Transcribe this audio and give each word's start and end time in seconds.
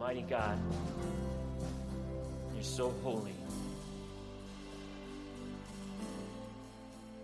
Almighty 0.00 0.22
God, 0.22 0.58
you're 2.54 2.62
so 2.62 2.90
holy. 3.02 3.34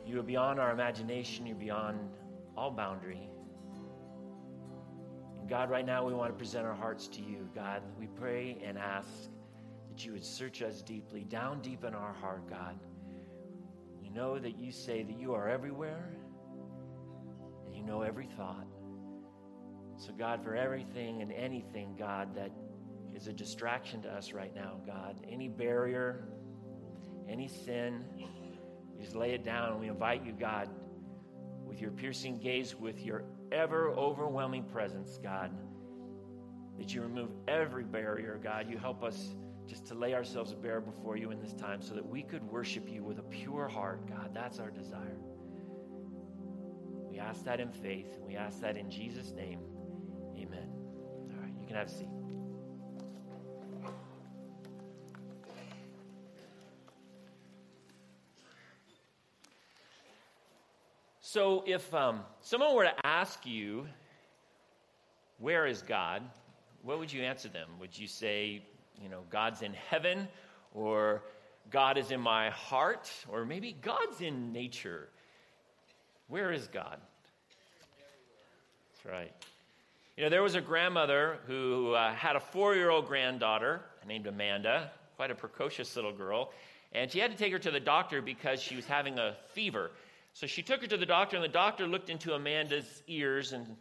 You 0.06 0.20
are 0.20 0.22
beyond 0.22 0.60
our 0.60 0.72
imagination, 0.72 1.46
you're 1.46 1.56
beyond 1.56 1.98
all 2.54 2.70
boundary. 2.70 3.30
And 5.38 5.48
God, 5.48 5.70
right 5.70 5.86
now 5.86 6.04
we 6.06 6.12
want 6.12 6.30
to 6.30 6.36
present 6.36 6.66
our 6.66 6.74
hearts 6.74 7.08
to 7.08 7.22
you. 7.22 7.48
God, 7.54 7.80
we 7.98 8.08
pray 8.08 8.58
and 8.62 8.76
ask 8.76 9.08
that 9.88 10.04
you 10.04 10.12
would 10.12 10.24
search 10.24 10.60
us 10.60 10.82
deeply, 10.82 11.24
down 11.24 11.62
deep 11.62 11.82
in 11.82 11.94
our 11.94 12.12
heart, 12.12 12.46
God. 12.46 12.78
We 14.02 14.10
know 14.10 14.38
that 14.38 14.58
you 14.58 14.70
say 14.70 15.02
that 15.02 15.18
you 15.18 15.32
are 15.32 15.48
everywhere 15.48 16.10
and 17.64 17.74
you 17.74 17.82
know 17.82 18.02
every 18.02 18.26
thought. 18.36 18.66
So, 19.96 20.12
God, 20.12 20.44
for 20.44 20.54
everything 20.54 21.22
and 21.22 21.32
anything, 21.32 21.96
God, 21.98 22.34
that 22.34 22.50
is 23.16 23.28
a 23.28 23.32
distraction 23.32 24.02
to 24.02 24.10
us 24.10 24.32
right 24.32 24.54
now, 24.54 24.78
God, 24.86 25.16
any 25.26 25.48
barrier, 25.48 26.28
any 27.28 27.48
sin, 27.48 28.04
you 28.18 29.02
just 29.02 29.16
lay 29.16 29.32
it 29.32 29.42
down 29.42 29.72
and 29.72 29.80
we 29.80 29.88
invite 29.88 30.24
you, 30.24 30.32
God, 30.32 30.68
with 31.64 31.80
your 31.80 31.90
piercing 31.90 32.38
gaze, 32.38 32.76
with 32.76 33.00
your 33.00 33.24
ever 33.52 33.90
overwhelming 33.90 34.64
presence, 34.64 35.18
God, 35.22 35.50
that 36.78 36.92
you 36.94 37.00
remove 37.00 37.30
every 37.48 37.84
barrier, 37.84 38.38
God. 38.42 38.68
You 38.68 38.76
help 38.76 39.02
us 39.02 39.34
just 39.66 39.86
to 39.86 39.94
lay 39.94 40.14
ourselves 40.14 40.52
bare 40.52 40.82
before 40.82 41.16
you 41.16 41.30
in 41.30 41.40
this 41.40 41.54
time 41.54 41.80
so 41.80 41.94
that 41.94 42.06
we 42.06 42.22
could 42.22 42.42
worship 42.44 42.86
you 42.88 43.02
with 43.02 43.18
a 43.18 43.22
pure 43.22 43.66
heart, 43.66 44.06
God. 44.06 44.32
That's 44.34 44.58
our 44.58 44.70
desire. 44.70 45.16
We 47.10 47.18
ask 47.18 47.44
that 47.44 47.60
in 47.60 47.72
faith, 47.72 48.14
and 48.14 48.26
we 48.26 48.36
ask 48.36 48.60
that 48.60 48.76
in 48.76 48.90
Jesus' 48.90 49.32
name. 49.32 49.60
Amen. 50.36 50.68
All 51.30 51.42
right, 51.42 51.52
you 51.58 51.66
can 51.66 51.76
have 51.76 51.88
a 51.88 51.90
seat. 51.90 52.15
So, 61.36 61.62
if 61.66 61.92
um, 61.92 62.20
someone 62.40 62.74
were 62.74 62.84
to 62.84 63.06
ask 63.06 63.44
you, 63.44 63.86
Where 65.38 65.66
is 65.66 65.82
God? 65.82 66.22
what 66.82 66.98
would 66.98 67.12
you 67.12 67.22
answer 67.24 67.50
them? 67.50 67.68
Would 67.78 67.98
you 67.98 68.06
say, 68.06 68.62
You 69.02 69.10
know, 69.10 69.20
God's 69.28 69.60
in 69.60 69.74
heaven, 69.74 70.28
or 70.72 71.24
God 71.70 71.98
is 71.98 72.10
in 72.10 72.20
my 72.22 72.48
heart, 72.48 73.12
or 73.28 73.44
maybe 73.44 73.76
God's 73.82 74.22
in 74.22 74.50
nature? 74.54 75.10
Where 76.28 76.52
is 76.52 76.68
God? 76.68 76.96
That's 78.94 79.14
right. 79.14 79.32
You 80.16 80.24
know, 80.24 80.30
there 80.30 80.42
was 80.42 80.54
a 80.54 80.62
grandmother 80.62 81.36
who 81.46 81.92
uh, 81.92 82.14
had 82.14 82.36
a 82.36 82.40
four 82.40 82.74
year 82.74 82.88
old 82.88 83.08
granddaughter 83.08 83.82
named 84.08 84.26
Amanda, 84.26 84.90
quite 85.16 85.30
a 85.30 85.34
precocious 85.34 85.96
little 85.96 86.14
girl, 86.14 86.54
and 86.92 87.12
she 87.12 87.18
had 87.18 87.30
to 87.30 87.36
take 87.36 87.52
her 87.52 87.58
to 87.58 87.70
the 87.70 87.78
doctor 87.78 88.22
because 88.22 88.62
she 88.62 88.74
was 88.74 88.86
having 88.86 89.18
a 89.18 89.36
fever. 89.52 89.90
So 90.36 90.46
she 90.46 90.62
took 90.62 90.82
her 90.82 90.86
to 90.88 90.98
the 90.98 91.06
doctor, 91.06 91.36
and 91.36 91.42
the 91.42 91.48
doctor 91.48 91.86
looked 91.86 92.10
into 92.10 92.34
Amanda's 92.34 93.02
ears 93.06 93.54
and 93.54 93.74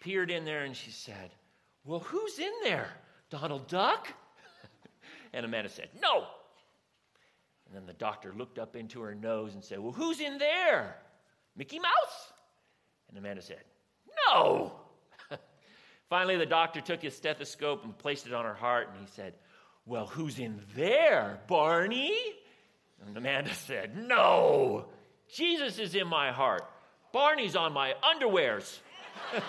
peered 0.00 0.28
in 0.28 0.44
there, 0.44 0.64
and 0.64 0.76
she 0.76 0.90
said, 0.90 1.30
Well, 1.84 2.00
who's 2.00 2.40
in 2.40 2.50
there? 2.64 2.88
Donald 3.30 3.68
Duck? 3.68 4.12
and 5.32 5.46
Amanda 5.46 5.68
said, 5.68 5.88
No. 6.02 6.26
And 7.66 7.76
then 7.76 7.86
the 7.86 7.92
doctor 7.92 8.34
looked 8.36 8.58
up 8.58 8.74
into 8.74 9.00
her 9.02 9.14
nose 9.14 9.54
and 9.54 9.62
said, 9.62 9.78
Well, 9.78 9.92
who's 9.92 10.18
in 10.18 10.38
there? 10.38 10.96
Mickey 11.56 11.78
Mouse? 11.78 12.32
And 13.08 13.16
Amanda 13.16 13.42
said, 13.42 13.62
No. 14.26 14.72
Finally, 16.10 16.38
the 16.38 16.46
doctor 16.46 16.80
took 16.80 17.02
his 17.02 17.14
stethoscope 17.14 17.84
and 17.84 17.96
placed 17.96 18.26
it 18.26 18.34
on 18.34 18.44
her 18.44 18.54
heart, 18.54 18.88
and 18.90 18.98
he 18.98 19.06
said, 19.14 19.34
Well, 19.86 20.06
who's 20.06 20.40
in 20.40 20.60
there? 20.74 21.38
Barney? 21.46 22.18
And 23.06 23.16
Amanda 23.16 23.54
said, 23.54 23.96
No. 23.96 24.88
Jesus 25.32 25.78
is 25.78 25.94
in 25.94 26.06
my 26.06 26.32
heart. 26.32 26.64
Barney's 27.12 27.56
on 27.56 27.72
my 27.72 27.94
underwears. 28.02 28.78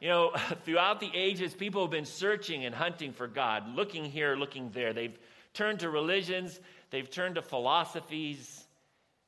you 0.00 0.08
know, 0.08 0.32
throughout 0.64 1.00
the 1.00 1.10
ages, 1.14 1.54
people 1.54 1.82
have 1.82 1.90
been 1.90 2.04
searching 2.04 2.64
and 2.64 2.74
hunting 2.74 3.12
for 3.12 3.26
God, 3.26 3.74
looking 3.74 4.04
here, 4.04 4.36
looking 4.36 4.70
there. 4.70 4.92
They've 4.92 5.16
turned 5.52 5.80
to 5.80 5.90
religions, 5.90 6.60
they've 6.90 7.08
turned 7.08 7.36
to 7.36 7.42
philosophies, 7.42 8.64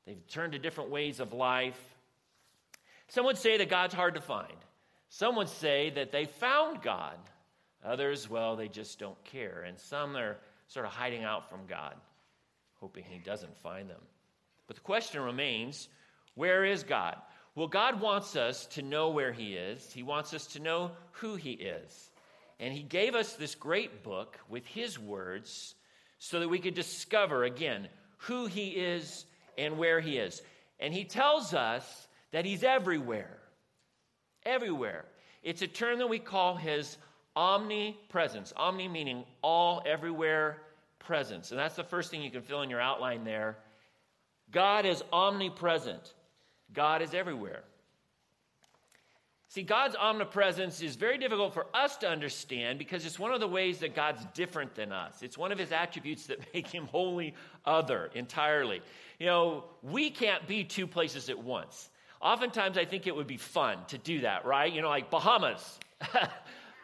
they've 0.07 0.27
turned 0.29 0.53
to 0.53 0.59
different 0.59 0.91
ways 0.91 1.21
of 1.21 1.33
life. 1.33 1.81
Some 3.09 3.27
would 3.27 3.39
say 3.39 3.57
that 3.59 3.69
God's 3.69 3.95
hard 3.95 4.17
to 4.17 4.21
find. 4.21 4.57
Some 5.09 5.37
would 5.37 5.49
say 5.49 5.91
that 5.91 6.11
they 6.11 6.25
found 6.25 6.83
God. 6.83 7.17
Others, 7.85 8.29
well, 8.29 8.57
they 8.57 8.67
just 8.67 8.99
don't 8.99 9.23
care. 9.23 9.63
And 9.65 9.79
some 9.79 10.17
are 10.17 10.39
sort 10.67 10.87
of 10.87 10.93
hiding 10.93 11.23
out 11.23 11.49
from 11.49 11.61
God 11.69 11.95
hoping 12.87 13.03
he 13.03 13.19
doesn't 13.19 13.59
find 13.59 13.91
them. 13.91 14.01
But 14.69 14.77
the 14.77 14.83
question 14.83 15.21
remains 15.21 15.89
where 16.37 16.65
is 16.65 16.85
God? 16.85 17.17
Well, 17.57 17.67
God 17.67 18.01
wants 18.01 18.37
us 18.37 18.67
to 18.67 18.83
know 18.83 19.09
where 19.11 19.33
he 19.33 19.55
is, 19.55 19.93
he 19.93 20.05
wants 20.05 20.33
us 20.33 20.47
to 20.49 20.61
know 20.61 20.93
who 21.11 21.35
he 21.35 21.51
is. 21.51 22.11
And 22.61 22.73
he 22.73 22.85
gave 22.85 23.17
us 23.17 23.33
this 23.33 23.57
great 23.57 24.05
book 24.05 24.39
with 24.49 24.65
his 24.67 25.01
words 25.01 25.75
so 26.21 26.39
that 26.39 26.49
we 26.49 26.61
could 26.61 26.75
discover 26.75 27.43
again 27.43 27.89
who 28.19 28.47
he 28.47 28.69
is 28.69 29.27
and 29.59 29.79
where 29.79 29.99
he 29.99 30.19
is. 30.19 30.41
And 30.79 30.95
he 30.95 31.03
tells 31.03 31.55
us 31.55 32.07
that 32.31 32.45
he's 32.45 32.63
everywhere. 32.63 33.39
Everywhere. 34.45 35.07
It's 35.43 35.63
a 35.63 35.67
term 35.67 35.99
that 35.99 36.09
we 36.09 36.21
call 36.21 36.55
his 36.55 36.99
omnipresence. 37.35 38.53
Omni 38.57 38.87
meaning 38.87 39.25
all, 39.43 39.83
everywhere, 39.85 40.63
presence. 40.99 41.51
And 41.51 41.59
that's 41.59 41.77
the 41.77 41.85
first 41.85 42.11
thing 42.11 42.23
you 42.23 42.31
can 42.31 42.43
fill 42.43 42.63
in 42.63 42.71
your 42.71 42.81
outline 42.81 43.25
there. 43.25 43.57
God 44.51 44.87
is 44.87 45.03
omnipresent, 45.13 46.15
God 46.73 47.03
is 47.03 47.15
everywhere. 47.15 47.63
See, 49.49 49.63
God's 49.63 49.97
omnipresence 49.97 50.83
is 50.83 50.97
very 50.97 51.17
difficult 51.19 51.55
for 51.55 51.67
us 51.73 51.97
to 51.99 52.09
understand 52.09 52.79
because 52.79 53.07
it's 53.07 53.19
one 53.19 53.33
of 53.33 53.41
the 53.41 53.49
ways 53.49 53.79
that 53.79 53.95
God's 53.95 54.23
different 54.35 54.75
than 54.75 54.93
us. 54.93 55.23
It's 55.23 55.39
one 55.39 55.51
of 55.51 55.59
his 55.59 55.73
attributes 55.73 56.27
that 56.27 56.41
make 56.55 56.67
him 56.67 56.87
wholly 56.87 57.35
other 57.65 58.11
entirely. 58.15 58.83
You 59.19 59.27
know, 59.27 59.65
we 59.83 60.11
can't 60.11 60.47
be 60.47 60.65
two 60.65 60.87
places 60.87 61.31
at 61.31 61.39
once. 61.39 61.91
Oftentimes, 62.21 62.77
I 62.77 62.85
think 62.85 63.07
it 63.07 63.15
would 63.15 63.27
be 63.27 63.37
fun 63.37 63.79
to 63.89 63.99
do 63.99 64.21
that, 64.23 64.45
right? 64.45 64.71
You 64.71 64.83
know, 64.83 64.89
like 64.89 65.11
Bahamas. 65.11 65.79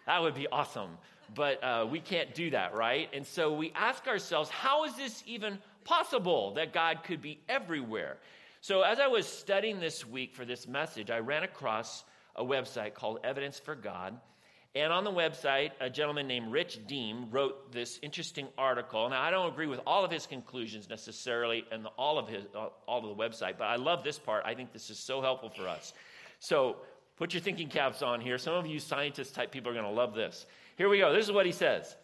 that 0.06 0.22
would 0.22 0.34
be 0.34 0.46
awesome 0.48 0.96
but 1.34 1.62
uh, 1.62 1.86
we 1.90 2.00
can't 2.00 2.34
do 2.34 2.50
that, 2.50 2.74
right? 2.74 3.08
And 3.12 3.26
so 3.26 3.52
we 3.52 3.72
ask 3.74 4.06
ourselves, 4.06 4.50
how 4.50 4.84
is 4.84 4.96
this 4.96 5.22
even 5.26 5.58
possible 5.84 6.54
that 6.54 6.72
God 6.72 7.04
could 7.04 7.22
be 7.22 7.40
everywhere? 7.48 8.16
So 8.60 8.82
as 8.82 9.00
I 9.00 9.08
was 9.08 9.26
studying 9.26 9.80
this 9.80 10.06
week 10.06 10.34
for 10.34 10.44
this 10.44 10.68
message, 10.68 11.10
I 11.10 11.18
ran 11.18 11.42
across 11.42 12.04
a 12.36 12.44
website 12.44 12.94
called 12.94 13.18
Evidence 13.24 13.58
for 13.58 13.74
God. 13.74 14.18
And 14.74 14.90
on 14.90 15.04
the 15.04 15.10
website, 15.10 15.72
a 15.80 15.90
gentleman 15.90 16.26
named 16.26 16.50
Rich 16.50 16.86
Deem 16.86 17.30
wrote 17.30 17.72
this 17.72 17.98
interesting 18.02 18.48
article. 18.56 19.10
Now, 19.10 19.20
I 19.20 19.30
don't 19.30 19.52
agree 19.52 19.66
with 19.66 19.80
all 19.86 20.02
of 20.02 20.10
his 20.10 20.26
conclusions 20.26 20.88
necessarily 20.88 21.66
and 21.70 21.86
all 21.98 22.18
of 22.18 22.26
his 22.26 22.44
all 22.54 22.72
of 22.88 23.16
the 23.16 23.22
website, 23.22 23.58
but 23.58 23.64
I 23.64 23.76
love 23.76 24.02
this 24.02 24.18
part. 24.18 24.44
I 24.46 24.54
think 24.54 24.72
this 24.72 24.88
is 24.88 24.98
so 24.98 25.20
helpful 25.20 25.50
for 25.50 25.68
us. 25.68 25.92
So, 26.38 26.76
put 27.16 27.34
your 27.34 27.40
thinking 27.40 27.68
caps 27.68 28.02
on 28.02 28.20
here. 28.20 28.38
Some 28.38 28.54
of 28.54 28.66
you 28.66 28.78
scientist 28.78 29.34
type 29.34 29.50
people 29.50 29.70
are 29.70 29.74
going 29.74 29.84
to 29.84 29.90
love 29.90 30.14
this. 30.14 30.46
Here 30.76 30.88
we 30.88 30.98
go. 30.98 31.12
This 31.12 31.26
is 31.26 31.32
what 31.32 31.46
he 31.46 31.52
says. 31.52 31.96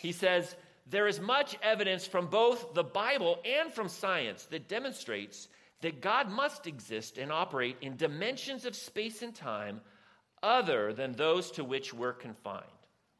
He 0.00 0.12
says, 0.12 0.54
There 0.86 1.06
is 1.06 1.20
much 1.20 1.56
evidence 1.62 2.06
from 2.06 2.26
both 2.26 2.74
the 2.74 2.84
Bible 2.84 3.38
and 3.44 3.72
from 3.72 3.88
science 3.88 4.46
that 4.46 4.68
demonstrates 4.68 5.48
that 5.80 6.00
God 6.00 6.28
must 6.28 6.66
exist 6.66 7.18
and 7.18 7.30
operate 7.30 7.76
in 7.80 7.96
dimensions 7.96 8.64
of 8.64 8.74
space 8.74 9.22
and 9.22 9.34
time 9.34 9.80
other 10.42 10.92
than 10.92 11.12
those 11.12 11.50
to 11.52 11.64
which 11.64 11.94
we're 11.94 12.12
confined. 12.12 12.64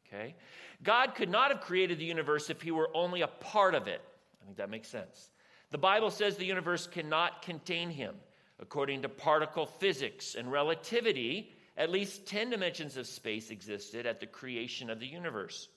Okay? 0.07 0.35
God 0.83 1.15
could 1.15 1.29
not 1.29 1.51
have 1.51 1.61
created 1.61 1.99
the 1.99 2.05
universe 2.05 2.51
if 2.51 2.63
he 2.63 2.71
were 2.71 2.91
only 2.95 3.23
a 3.23 3.29
part 3.29 3.75
of 3.75 3.87
it. 3.87 4.01
I 4.43 4.45
think 4.45 4.57
that 4.57 4.71
makes 4.71 4.89
sense. 4.89 5.31
The 5.71 5.79
Bible 5.79 6.11
says 6.11 6.37
the 6.37 6.45
universe 6.45 6.87
cannot 6.87 7.43
contain 7.43 7.91
him. 7.91 8.15
According 8.61 9.03
to 9.03 9.09
particle 9.09 9.67
physics 9.67 10.35
and 10.35 10.51
relativity, 10.51 11.53
at 11.77 11.91
least 11.91 12.27
10 12.27 12.51
dimensions 12.51 12.97
of 12.97 13.07
space 13.07 13.51
existed 13.51 14.05
at 14.05 14.21
the 14.21 14.27
creation 14.27 14.91
of 14.91 14.99
the 14.99 15.07
universe. 15.07 15.69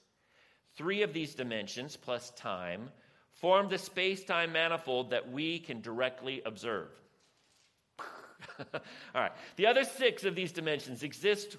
Three 0.75 1.03
of 1.03 1.13
these 1.13 1.35
dimensions, 1.35 1.95
plus 1.95 2.31
time, 2.31 2.89
form 3.33 3.69
the 3.69 3.77
space 3.77 4.23
time 4.23 4.53
manifold 4.53 5.11
that 5.11 5.31
we 5.31 5.59
can 5.59 5.81
directly 5.81 6.41
observe. 6.45 6.89
All 8.73 9.21
right. 9.21 9.31
The 9.57 9.67
other 9.67 9.83
six 9.83 10.23
of 10.23 10.35
these 10.35 10.51
dimensions 10.51 11.03
exist 11.03 11.57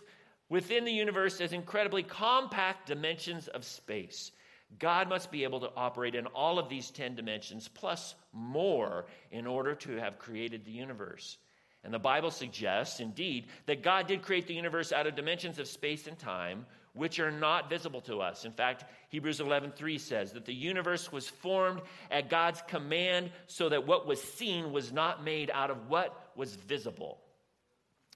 within 0.48 0.84
the 0.84 0.92
universe 0.92 1.40
as 1.40 1.52
incredibly 1.52 2.02
compact 2.02 2.86
dimensions 2.86 3.48
of 3.48 3.64
space. 3.64 4.32
God 4.78 5.08
must 5.08 5.30
be 5.30 5.44
able 5.44 5.60
to 5.60 5.70
operate 5.76 6.14
in 6.14 6.26
all 6.26 6.58
of 6.58 6.68
these 6.68 6.90
10 6.90 7.14
dimensions 7.14 7.68
plus 7.68 8.14
more 8.32 9.06
in 9.30 9.46
order 9.46 9.74
to 9.76 9.96
have 9.96 10.18
created 10.18 10.64
the 10.64 10.72
universe. 10.72 11.38
And 11.84 11.92
the 11.92 11.98
Bible 11.98 12.30
suggests, 12.30 13.00
indeed, 13.00 13.46
that 13.66 13.82
God 13.82 14.06
did 14.06 14.22
create 14.22 14.46
the 14.46 14.54
universe 14.54 14.92
out 14.92 15.06
of 15.06 15.16
dimensions 15.16 15.58
of 15.58 15.66
space 15.66 16.06
and 16.06 16.18
time, 16.18 16.64
which 16.94 17.18
are 17.18 17.32
not 17.32 17.68
visible 17.68 18.00
to 18.02 18.20
us. 18.20 18.44
In 18.44 18.52
fact, 18.52 18.84
Hebrews 19.08 19.40
11:3 19.40 19.98
says 19.98 20.32
that 20.32 20.44
the 20.44 20.54
universe 20.54 21.10
was 21.10 21.28
formed 21.28 21.82
at 22.10 22.28
God's 22.28 22.62
command 22.62 23.32
so 23.46 23.68
that 23.68 23.86
what 23.86 24.06
was 24.06 24.22
seen 24.22 24.72
was 24.72 24.92
not 24.92 25.24
made 25.24 25.50
out 25.50 25.70
of 25.70 25.88
what 25.88 26.30
was 26.36 26.54
visible. 26.54 27.20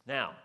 Now, 0.06 0.36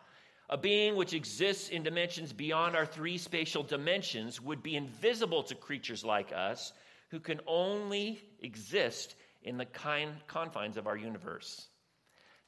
a 0.52 0.58
being 0.58 0.98
which 0.98 1.14
exists 1.14 1.70
in 1.70 1.82
dimensions 1.82 2.34
beyond 2.34 2.76
our 2.76 2.86
three 2.86 3.18
spatial 3.18 3.64
dimensions 3.64 4.42
would 4.42 4.62
be 4.62 4.76
invisible 4.76 5.44
to 5.44 5.56
creatures 5.56 6.04
like 6.04 6.34
us 6.36 6.74
who 7.10 7.22
can 7.22 7.40
only 7.48 8.22
exist 8.42 9.16
in 9.44 9.58
the 9.58 9.66
confines 9.66 10.76
of 10.76 10.88
our 10.88 10.98
universe. 10.98 11.68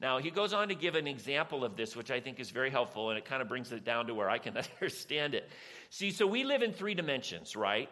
Now, 0.00 0.18
he 0.18 0.30
goes 0.30 0.52
on 0.52 0.68
to 0.68 0.74
give 0.74 0.96
an 0.96 1.06
example 1.06 1.64
of 1.64 1.76
this, 1.76 1.96
which 1.96 2.10
I 2.10 2.20
think 2.20 2.40
is 2.40 2.50
very 2.50 2.70
helpful, 2.70 3.08
and 3.08 3.18
it 3.18 3.24
kind 3.24 3.40
of 3.40 3.48
brings 3.48 3.72
it 3.72 3.84
down 3.84 4.06
to 4.08 4.14
where 4.14 4.28
I 4.28 4.38
can 4.38 4.54
understand 4.80 5.34
it. 5.34 5.48
See, 5.88 6.10
so 6.10 6.26
we 6.26 6.44
live 6.44 6.62
in 6.62 6.72
three 6.72 6.94
dimensions, 6.94 7.56
right? 7.56 7.88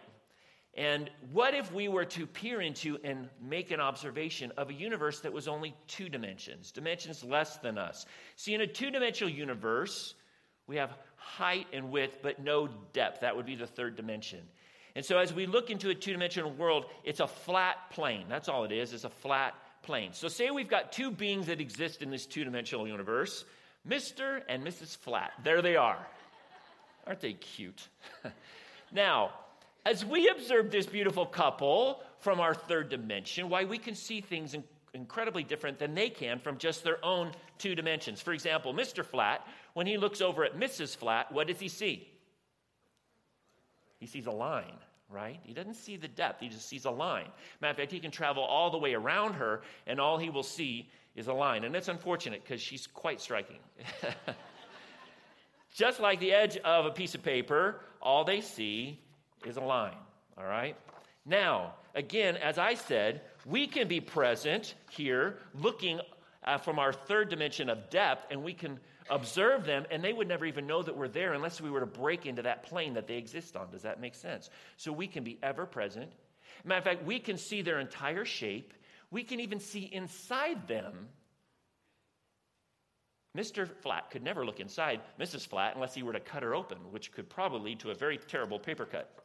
And 0.75 1.11
what 1.33 1.55
if 1.55 1.71
we 1.71 1.89
were 1.89 2.07
to 2.07 2.27
peer 2.27 2.61
into 2.63 2.99
and 3.05 3.29
make 3.43 3.71
an 3.73 3.81
observation 3.81 4.53
of 4.57 4.71
a 4.71 4.73
universe 4.73 5.21
that 5.21 5.33
was 5.33 5.47
only 5.47 5.75
two 5.87 6.09
dimensions, 6.09 6.73
dimensions 6.73 7.23
less 7.23 7.59
than 7.59 7.77
us? 7.77 8.07
See, 8.37 8.55
in 8.55 8.63
a 8.63 8.67
two 8.67 8.91
dimensional 8.91 9.31
universe, 9.31 10.15
we 10.67 10.77
have 10.77 10.97
height 11.17 11.67
and 11.75 11.91
width, 11.91 12.19
but 12.23 12.43
no 12.43 12.69
depth. 12.95 13.21
That 13.21 13.37
would 13.37 13.45
be 13.45 13.55
the 13.55 13.67
third 13.67 13.97
dimension. 13.97 14.41
And 14.95 15.05
so, 15.05 15.19
as 15.19 15.33
we 15.33 15.47
look 15.47 15.71
into 15.71 15.91
a 15.91 15.95
two 15.95 16.13
dimensional 16.13 16.53
world, 16.53 16.87
it's 17.05 17.21
a 17.21 17.27
flat 17.27 17.91
plane. 17.91 18.27
That's 18.29 18.49
all 18.49 18.65
it 18.65 18.73
is, 18.73 18.95
it's 18.95 19.05
a 19.05 19.11
flat 19.11 19.55
plane. 19.83 20.11
So, 20.13 20.29
say 20.29 20.51
we've 20.51 20.69
got 20.69 20.93
two 20.93 21.11
beings 21.11 21.47
that 21.47 21.61
exist 21.61 22.03
in 22.03 22.11
this 22.11 22.25
two 22.25 22.45
dimensional 22.45 22.89
universe 22.89 23.45
Mr. 23.89 24.43
and 24.49 24.65
Mrs. 24.65 24.97
Flat. 24.97 25.33
There 25.43 25.61
they 25.61 25.77
are. 25.77 25.99
Aren't 27.07 27.21
they 27.21 27.33
cute? 27.33 27.89
now, 28.93 29.33
as 29.85 30.05
we 30.05 30.29
observe 30.29 30.71
this 30.71 30.87
beautiful 30.87 31.27
couple 31.27 32.03
from 32.19 32.41
our 32.41 32.55
third 32.55 32.89
dimension, 32.89 33.49
why 33.49 33.65
we 33.65 33.79
can 33.79 33.95
see 33.95 34.21
things 34.21 34.55
in 34.55 34.65
incredibly 34.95 35.43
different 35.43 35.79
than 35.79 35.95
they 35.95 36.11
can 36.11 36.39
from 36.39 36.59
just 36.59 36.85
their 36.85 37.03
own 37.03 37.33
two 37.57 37.75
dimensions. 37.75 38.21
For 38.21 38.35
example, 38.35 38.75
Mr. 38.75 39.03
Flat, 39.03 39.47
when 39.73 39.87
he 39.87 39.97
looks 39.97 40.21
over 40.21 40.45
at 40.45 40.59
Mrs. 40.59 40.95
Flat, 40.95 41.33
what 41.33 41.47
does 41.47 41.59
he 41.59 41.69
see? 41.69 42.07
He 43.99 44.07
sees 44.07 44.27
a 44.27 44.31
line 44.31 44.77
right? 45.13 45.39
He 45.45 45.53
doesn't 45.53 45.75
see 45.75 45.97
the 45.97 46.09
depth, 46.09 46.41
he 46.41 46.49
just 46.49 46.69
sees 46.69 46.87
a 46.87 46.91
line. 46.91 47.29
Matter 47.61 47.73
of 47.73 47.77
fact, 47.77 47.93
he 47.93 48.01
can 48.01 48.11
travel 48.11 48.43
all 48.43 48.71
the 48.71 48.79
way 48.79 48.95
around 48.95 49.35
her, 49.35 49.63
and 49.87 50.01
all 50.01 50.19
he 50.19 50.31
will 50.31 50.43
see 50.43 50.89
is 51.15 51.27
a 51.27 51.33
line. 51.33 51.65
And 51.65 51.77
it's 51.77 51.89
unfortunate 51.89 52.43
because 52.43 52.61
she's 52.61 52.87
quite 52.87 53.21
striking. 53.21 53.59
just 55.75 56.01
like 56.01 56.19
the 56.19 56.33
edge 56.33 56.57
of 56.59 56.87
a 56.87 56.91
piece 56.91 57.15
of 57.15 57.23
paper, 57.23 57.81
all 58.01 58.25
they 58.25 58.41
see 58.41 58.99
is 59.47 59.57
a 59.57 59.61
line, 59.61 59.97
all 60.37 60.45
right? 60.45 60.77
Now, 61.25 61.75
again, 61.95 62.37
as 62.37 62.59
I 62.59 62.75
said, 62.75 63.23
we 63.47 63.67
can 63.67 63.89
be 63.89 64.01
present 64.01 64.75
here 64.91 65.39
looking 65.55 66.01
uh, 66.45 66.59
from 66.59 66.79
our 66.79 66.93
third 66.93 67.29
dimension 67.29 67.69
of 67.69 67.91
depth, 67.91 68.27
and 68.31 68.43
we 68.43 68.55
can 68.55 68.81
observe 69.11 69.65
them, 69.65 69.85
and 69.91 70.03
they 70.03 70.13
would 70.13 70.29
never 70.29 70.45
even 70.47 70.67
know 70.67 70.83
that 70.83 70.97
we're 70.97 71.09
there 71.09 71.35
unless 71.35 71.61
we 71.61 71.71
were 71.71 71.81
to 71.81 71.87
break 71.87 72.27
into 72.27 72.43
that 72.43 72.65
plane 72.65 72.95
that 72.95 73.07
they 73.07 73.17
exist 73.17 73.57
on. 73.57 73.71
Does 73.71 73.83
that 73.83 74.01
make 74.01 74.15
sense? 74.15 74.51
So 74.77 74.93
we 74.93 75.07
can 75.07 75.23
be 75.23 75.39
ever 75.43 75.67
present. 75.67 76.11
Matter 76.65 76.79
of 76.79 76.85
fact, 76.85 77.05
we 77.05 77.19
can 77.19 77.37
see 77.37 77.63
their 77.63 77.81
entire 77.81 78.25
shape, 78.25 78.73
we 79.11 79.23
can 79.23 79.41
even 79.41 79.61
see 79.61 79.91
inside 79.93 80.67
them. 80.67 81.09
Mr. 83.37 83.67
Flat 83.67 84.11
could 84.11 84.23
never 84.23 84.45
look 84.45 84.61
inside 84.61 85.01
Mrs. 85.19 85.47
Flat 85.47 85.75
unless 85.75 85.95
he 85.95 86.03
were 86.03 86.13
to 86.13 86.21
cut 86.21 86.43
her 86.43 86.55
open, 86.55 86.79
which 86.91 87.13
could 87.13 87.31
probably 87.31 87.71
lead 87.71 87.81
to 87.81 87.91
a 87.91 87.95
very 87.95 88.19
terrible 88.19 88.59
paper 88.59 88.85
cut. 88.85 89.23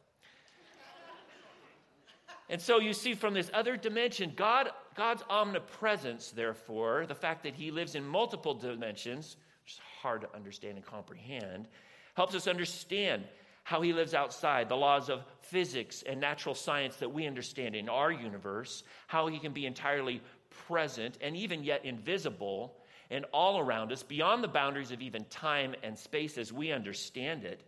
And 2.50 2.60
so 2.60 2.80
you 2.80 2.94
see 2.94 3.14
from 3.14 3.34
this 3.34 3.50
other 3.52 3.76
dimension, 3.76 4.32
God, 4.34 4.70
God's 4.94 5.22
omnipresence, 5.28 6.30
therefore, 6.30 7.04
the 7.06 7.14
fact 7.14 7.42
that 7.42 7.54
He 7.54 7.70
lives 7.70 7.94
in 7.94 8.06
multiple 8.06 8.54
dimensions, 8.54 9.36
which 9.62 9.74
is 9.74 9.80
hard 10.00 10.22
to 10.22 10.34
understand 10.34 10.76
and 10.76 10.86
comprehend, 10.86 11.68
helps 12.14 12.34
us 12.34 12.46
understand 12.46 13.24
how 13.64 13.82
He 13.82 13.92
lives 13.92 14.14
outside 14.14 14.70
the 14.70 14.76
laws 14.76 15.10
of 15.10 15.26
physics 15.42 16.02
and 16.08 16.18
natural 16.18 16.54
science 16.54 16.96
that 16.96 17.12
we 17.12 17.26
understand 17.26 17.76
in 17.76 17.86
our 17.86 18.10
universe, 18.10 18.82
how 19.08 19.26
He 19.26 19.38
can 19.38 19.52
be 19.52 19.66
entirely 19.66 20.22
present 20.48 21.18
and 21.20 21.36
even 21.36 21.62
yet 21.62 21.84
invisible 21.84 22.78
and 23.10 23.24
all 23.32 23.58
around 23.58 23.92
us, 23.92 24.02
beyond 24.02 24.44
the 24.44 24.48
boundaries 24.48 24.90
of 24.90 25.00
even 25.00 25.24
time 25.24 25.74
and 25.82 25.98
space 25.98 26.36
as 26.38 26.52
we 26.52 26.72
understand 26.72 27.44
it. 27.44 27.62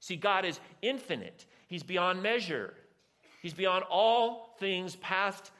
See, 0.00 0.16
God 0.16 0.44
is 0.44 0.58
infinite, 0.80 1.46
He's 1.68 1.82
beyond 1.82 2.22
measure. 2.22 2.74
He's 3.42 3.54
beyond 3.54 3.84
all 3.90 4.54
things, 4.60 4.94
past, 4.94 5.50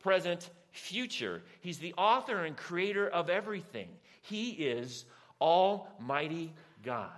present, 0.00 0.50
future. 0.72 1.42
He's 1.62 1.78
the 1.78 1.94
author 1.94 2.44
and 2.44 2.54
creator 2.54 3.08
of 3.08 3.30
everything. 3.30 3.88
He 4.20 4.50
is 4.50 5.06
Almighty 5.40 6.52
God. 6.84 7.08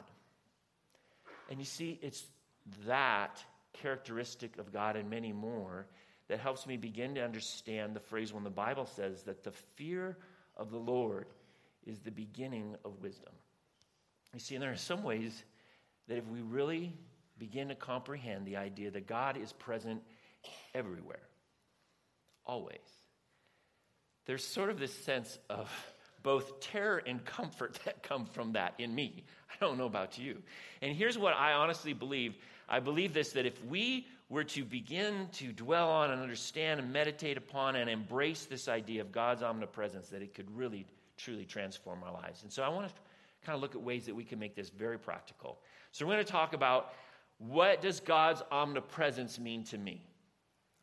And 1.51 1.59
you 1.59 1.65
see, 1.65 1.99
it's 2.03 2.25
that 2.87 3.43
characteristic 3.73 4.59
of 4.59 4.73
God 4.73 4.97
and 4.97 5.11
many 5.11 5.33
more 5.33 5.87
that 6.29 6.39
helps 6.39 6.67
me 6.67 6.77
begin 6.77 7.17
to 7.17 7.25
understand 7.25 7.95
the 7.95 8.01
phrase 8.01 8.33
when 8.33 8.45
the 8.45 8.51
Bible 8.51 8.87
says 8.87 9.25
that 9.25 9.43
the 9.43 9.53
fear 9.75 10.17
of 10.57 10.71
the 10.71 10.79
Lord 10.79 11.27
is 11.87 12.01
the 12.01 12.11
beginning 12.11 12.77
of 12.85 13.03
wisdom. 13.03 13.33
You 14.33 14.41
see, 14.41 14.55
and 14.55 14.63
there 14.63 14.73
are 14.73 14.77
some 14.77 15.03
ways 15.03 15.45
that 16.09 16.17
if 16.17 16.27
we 16.27 16.41
really 16.41 16.93
begin 17.39 17.69
to 17.69 17.75
comprehend 17.75 18.47
the 18.47 18.57
idea 18.57 18.91
that 18.91 19.07
God 19.07 19.37
is 19.37 19.53
present 19.53 20.03
everywhere, 20.75 21.23
always. 22.47 22.79
There's 24.27 24.45
sort 24.45 24.71
of 24.71 24.79
this 24.79 24.93
sense 24.93 25.39
of 25.51 25.71
both 26.23 26.61
terror 26.61 27.03
and 27.05 27.25
comfort 27.25 27.79
that 27.85 28.03
come 28.03 28.27
from 28.27 28.53
that 28.53 28.75
in 28.79 28.95
me. 28.95 29.25
I 29.51 29.65
don't 29.65 29.77
know 29.77 29.87
about 29.87 30.19
you. 30.19 30.43
And 30.81 30.95
here's 30.97 31.19
what 31.19 31.35
I 31.35 31.53
honestly 31.53 31.93
believe 31.93 32.37
I 32.69 32.81
believe 32.81 33.13
this 33.13 33.33
that 33.33 33.45
if 33.45 33.63
we 33.67 34.07
were 34.31 34.45
to 34.45 34.65
begin 34.65 35.29
to 35.33 35.53
dwell 35.53 35.91
on 35.91 36.11
and 36.11 36.23
understand 36.23 36.81
and 36.81 36.91
meditate 36.91 37.37
upon 37.37 37.77
and 37.77 37.91
embrace 37.91 38.47
this 38.47 38.67
idea 38.67 39.03
of 39.03 39.13
God's 39.13 39.43
omnipresence, 39.43 40.09
that 40.09 40.23
it 40.23 40.33
could 40.33 40.51
really, 40.57 40.87
truly 41.23 41.45
transform 41.45 42.03
our 42.05 42.13
lives. 42.13 42.43
And 42.43 42.53
so 42.53 42.63
I 42.63 42.69
want 42.69 42.89
to 42.89 42.95
kind 43.45 43.55
of 43.55 43.63
look 43.63 43.75
at 43.75 43.83
ways 43.83 44.07
that 44.07 44.15
we 44.15 44.25
can 44.25 44.39
make 44.39 44.55
this 44.55 44.71
very 44.71 44.99
practical. 44.99 45.59
So 45.93 46.07
we're 46.07 46.15
going 46.15 46.25
to 46.25 46.33
talk 46.33 46.53
about 46.53 46.93
what 47.39 47.81
does 47.81 48.01
God's 48.01 48.43
omnipresence 48.51 49.39
mean 49.39 49.65
to 49.65 49.79
me? 49.79 50.01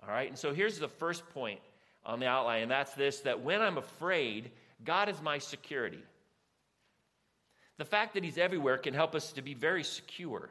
All 0.02 0.10
right, 0.10 0.30
and 0.30 0.38
so 0.38 0.54
here's 0.54 0.80
the 0.80 0.88
first 0.88 1.28
point 1.30 1.60
on 2.06 2.20
the 2.20 2.28
outline, 2.28 2.64
and 2.64 2.72
that's 2.72 2.94
this 2.94 3.22
that 3.22 3.42
when 3.42 3.62
I'm 3.62 3.78
afraid, 3.78 4.52
God 4.84 5.10
is 5.10 5.22
my 5.22 5.38
security. 5.38 6.04
The 7.78 7.86
fact 7.86 8.14
that 8.14 8.24
He's 8.24 8.38
everywhere 8.38 8.78
can 8.78 8.94
help 8.94 9.16
us 9.16 9.34
to 9.34 9.42
be 9.42 9.54
very 9.54 9.84
secure. 9.84 10.50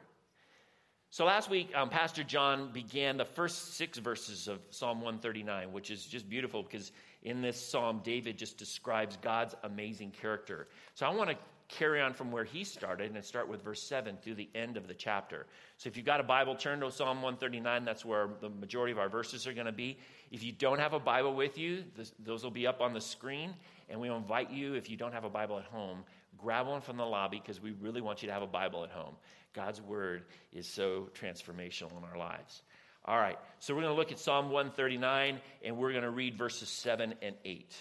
So 1.11 1.25
last 1.25 1.49
week, 1.49 1.75
um, 1.75 1.89
Pastor 1.89 2.23
John 2.23 2.71
began 2.71 3.17
the 3.17 3.25
first 3.25 3.73
six 3.73 3.97
verses 3.97 4.47
of 4.47 4.59
Psalm 4.69 5.01
139, 5.01 5.71
which 5.71 5.89
is 5.89 6.05
just 6.05 6.29
beautiful 6.29 6.61
because 6.61 6.91
in 7.23 7.41
this 7.41 7.59
psalm, 7.59 8.01
David 8.03 8.37
just 8.37 8.59
describes 8.59 9.17
God's 9.17 9.55
amazing 9.63 10.11
character. 10.11 10.67
So 10.93 11.07
I 11.07 11.09
want 11.09 11.31
to 11.31 11.37
carry 11.67 11.99
on 11.99 12.13
from 12.13 12.31
where 12.31 12.43
he 12.43 12.63
started 12.63 13.15
and 13.15 13.25
start 13.25 13.47
with 13.47 13.63
verse 13.63 13.81
7 13.81 14.17
through 14.21 14.35
the 14.35 14.49
end 14.53 14.77
of 14.77 14.87
the 14.87 14.93
chapter. 14.93 15.47
So 15.77 15.87
if 15.87 15.97
you've 15.97 16.05
got 16.05 16.19
a 16.19 16.23
Bible, 16.23 16.55
turn 16.55 16.79
to 16.81 16.91
Psalm 16.91 17.23
139. 17.23 17.85
That's 17.85 18.05
where 18.05 18.29
the 18.39 18.49
majority 18.49 18.91
of 18.91 18.99
our 18.99 19.09
verses 19.09 19.47
are 19.47 19.53
going 19.53 19.65
to 19.65 19.71
be. 19.71 19.97
If 20.31 20.43
you 20.43 20.51
don't 20.51 20.79
have 20.79 20.93
a 20.93 20.99
Bible 20.99 21.33
with 21.33 21.57
you, 21.57 21.85
this, 21.95 22.13
those 22.23 22.43
will 22.43 22.51
be 22.51 22.67
up 22.67 22.81
on 22.81 22.93
the 22.93 23.01
screen. 23.01 23.55
And 23.89 23.99
we 23.99 24.09
invite 24.09 24.51
you, 24.51 24.75
if 24.75 24.91
you 24.91 24.97
don't 24.97 25.13
have 25.13 25.23
a 25.23 25.29
Bible 25.29 25.57
at 25.57 25.65
home, 25.65 26.03
grab 26.41 26.67
one 26.67 26.81
from 26.81 26.97
the 26.97 27.05
lobby 27.05 27.41
because 27.41 27.61
we 27.61 27.71
really 27.71 28.01
want 28.01 28.21
you 28.21 28.27
to 28.27 28.33
have 28.33 28.43
a 28.43 28.47
Bible 28.47 28.83
at 28.83 28.89
home. 28.89 29.15
God's 29.53 29.81
word 29.81 30.23
is 30.53 30.67
so 30.67 31.09
transformational 31.19 31.97
in 31.97 32.03
our 32.03 32.17
lives. 32.17 32.61
All 33.05 33.17
right, 33.17 33.37
so 33.59 33.73
we're 33.73 33.81
going 33.81 33.93
to 33.93 33.97
look 33.97 34.11
at 34.11 34.19
Psalm 34.19 34.51
139 34.51 35.39
and 35.63 35.77
we're 35.77 35.91
going 35.91 36.03
to 36.03 36.09
read 36.09 36.37
verses 36.37 36.69
7 36.69 37.15
and 37.21 37.35
8. 37.43 37.75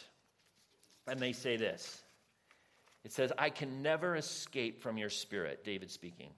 And 1.09 1.21
they 1.21 1.33
say 1.33 1.57
this. 1.57 2.03
It 3.05 3.12
says, 3.12 3.33
I 3.38 3.50
can 3.50 3.83
never 3.83 4.17
escape 4.17 4.83
from 4.83 4.99
your 4.99 5.11
spirit, 5.11 5.65
David 5.65 5.91
speaking. 5.91 6.31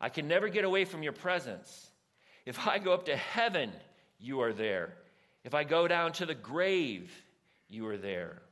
I 0.00 0.08
can 0.08 0.28
never 0.28 0.48
get 0.48 0.64
away 0.64 0.84
from 0.84 1.02
your 1.02 1.12
presence. 1.12 1.90
If 2.44 2.66
I 2.66 2.78
go 2.78 2.92
up 2.92 3.06
to 3.06 3.16
heaven, 3.16 3.70
you 4.18 4.40
are 4.40 4.52
there. 4.52 4.94
If 5.44 5.54
I 5.54 5.64
go 5.64 5.88
down 5.88 6.12
to 6.14 6.26
the 6.26 6.34
grave, 6.34 7.10
you 7.68 7.86
are 7.88 7.96
there. 7.96 8.42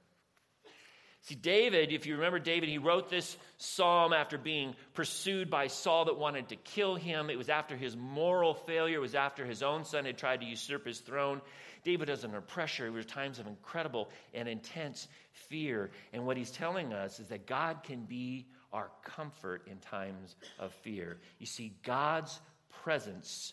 See, 1.22 1.34
David, 1.34 1.92
if 1.92 2.06
you 2.06 2.16
remember 2.16 2.38
David, 2.38 2.70
he 2.70 2.78
wrote 2.78 3.10
this 3.10 3.36
psalm 3.58 4.12
after 4.14 4.38
being 4.38 4.74
pursued 4.94 5.50
by 5.50 5.66
Saul 5.66 6.06
that 6.06 6.18
wanted 6.18 6.48
to 6.48 6.56
kill 6.56 6.94
him. 6.94 7.28
It 7.28 7.36
was 7.36 7.50
after 7.50 7.76
his 7.76 7.94
moral 7.94 8.54
failure, 8.54 8.96
it 8.96 9.00
was 9.00 9.14
after 9.14 9.44
his 9.44 9.62
own 9.62 9.84
son 9.84 10.06
had 10.06 10.16
tried 10.16 10.40
to 10.40 10.46
usurp 10.46 10.86
his 10.86 10.98
throne. 11.00 11.42
David 11.84 12.08
was 12.08 12.24
under 12.24 12.40
pressure. 12.40 12.86
It 12.86 12.92
was 12.92 13.06
times 13.06 13.38
of 13.38 13.46
incredible 13.46 14.10
and 14.34 14.48
intense 14.48 15.08
fear. 15.32 15.90
And 16.12 16.26
what 16.26 16.36
he's 16.36 16.50
telling 16.50 16.92
us 16.92 17.20
is 17.20 17.28
that 17.28 17.46
God 17.46 17.82
can 17.82 18.04
be 18.04 18.46
our 18.72 18.90
comfort 19.02 19.66
in 19.66 19.78
times 19.78 20.36
of 20.58 20.72
fear. 20.72 21.18
You 21.38 21.46
see, 21.46 21.74
God's 21.84 22.38
presence 22.82 23.52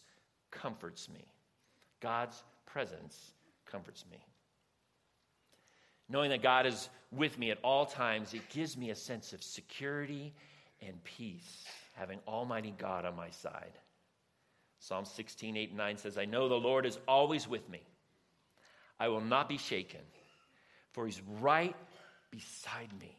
comforts 0.52 1.10
me. 1.10 1.26
God's 2.00 2.42
presence 2.66 3.34
comforts 3.66 4.06
me. 4.12 4.18
Knowing 6.10 6.30
that 6.30 6.42
God 6.42 6.66
is 6.66 6.90
with 7.12 7.38
me 7.38 7.52
at 7.52 7.60
all 7.64 7.86
times, 7.86 8.34
it 8.34 8.50
gives 8.50 8.78
me 8.78 8.90
a 8.90 8.96
sense 8.96 9.34
of 9.34 9.44
security 9.44 10.34
and 10.82 11.04
peace, 11.04 11.66
having 11.96 12.20
Almighty 12.28 12.74
God 12.78 13.06
on 13.06 13.16
my 13.16 13.30
side. 13.30 13.78
Psalm 14.80 15.06
16, 15.06 15.58
8, 15.58 15.70
and 15.70 15.78
9 15.78 15.98
says, 15.98 16.18
I 16.18 16.26
know 16.26 16.48
the 16.48 16.56
Lord 16.56 16.86
is 16.86 17.00
always 17.08 17.48
with 17.48 17.68
me. 17.70 17.82
I 19.00 19.08
will 19.10 19.22
not 19.22 19.50
be 19.50 19.58
shaken, 19.58 20.02
for 20.94 21.06
he's 21.06 21.22
right 21.42 21.76
beside 22.32 22.92
me. 23.00 23.16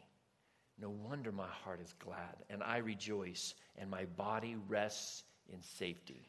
No 0.80 0.90
wonder 0.90 1.32
my 1.32 1.48
heart 1.64 1.80
is 1.82 1.94
glad, 1.98 2.36
and 2.48 2.62
I 2.62 2.78
rejoice, 2.78 3.54
and 3.76 3.90
my 3.90 4.04
body 4.04 4.56
rests 4.68 5.24
in 5.52 5.60
safety. 5.60 6.28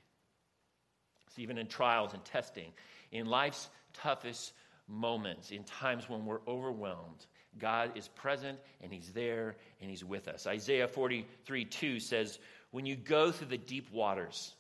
So, 1.36 1.42
even 1.42 1.60
in 1.60 1.68
trials 1.68 2.14
and 2.14 2.26
testing, 2.26 2.72
in 3.12 3.28
life's 3.28 3.70
toughest 3.94 4.54
moments, 4.90 5.52
in 5.52 5.64
times 5.64 6.10
when 6.10 6.26
we're 6.26 6.42
overwhelmed, 6.48 7.26
God 7.58 7.92
is 7.96 8.08
present 8.10 8.60
and 8.82 8.92
He's 8.92 9.12
there 9.12 9.56
and 9.82 9.90
He's 9.90 10.04
with 10.04 10.28
us. 10.28 10.48
Isaiah 10.48 10.88
43 10.88 11.66
2 11.66 12.00
says, 12.00 12.40
When 12.72 12.86
you 12.86 12.96
go 12.96 13.32
through 13.32 13.48
the 13.48 13.58
deep 13.58 13.92
waters, 13.92 14.54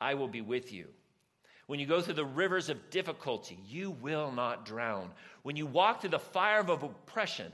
I 0.00 0.14
will 0.14 0.28
be 0.28 0.40
with 0.40 0.72
you. 0.72 0.86
When 1.66 1.80
you 1.80 1.86
go 1.86 2.00
through 2.00 2.14
the 2.14 2.24
rivers 2.24 2.68
of 2.68 2.90
difficulty, 2.90 3.58
you 3.66 3.90
will 3.90 4.30
not 4.30 4.64
drown. 4.66 5.10
When 5.42 5.56
you 5.56 5.66
walk 5.66 6.00
through 6.00 6.10
the 6.10 6.18
fire 6.18 6.60
of 6.60 6.82
oppression, 6.82 7.50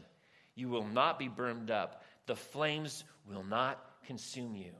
you 0.55 0.69
will 0.69 0.87
not 0.87 1.19
be 1.19 1.29
burned 1.29 1.71
up. 1.71 2.05
The 2.27 2.37
flames 2.37 3.05
will 3.27 3.45
not 3.45 3.83
consume 4.07 4.55
you. 4.55 4.73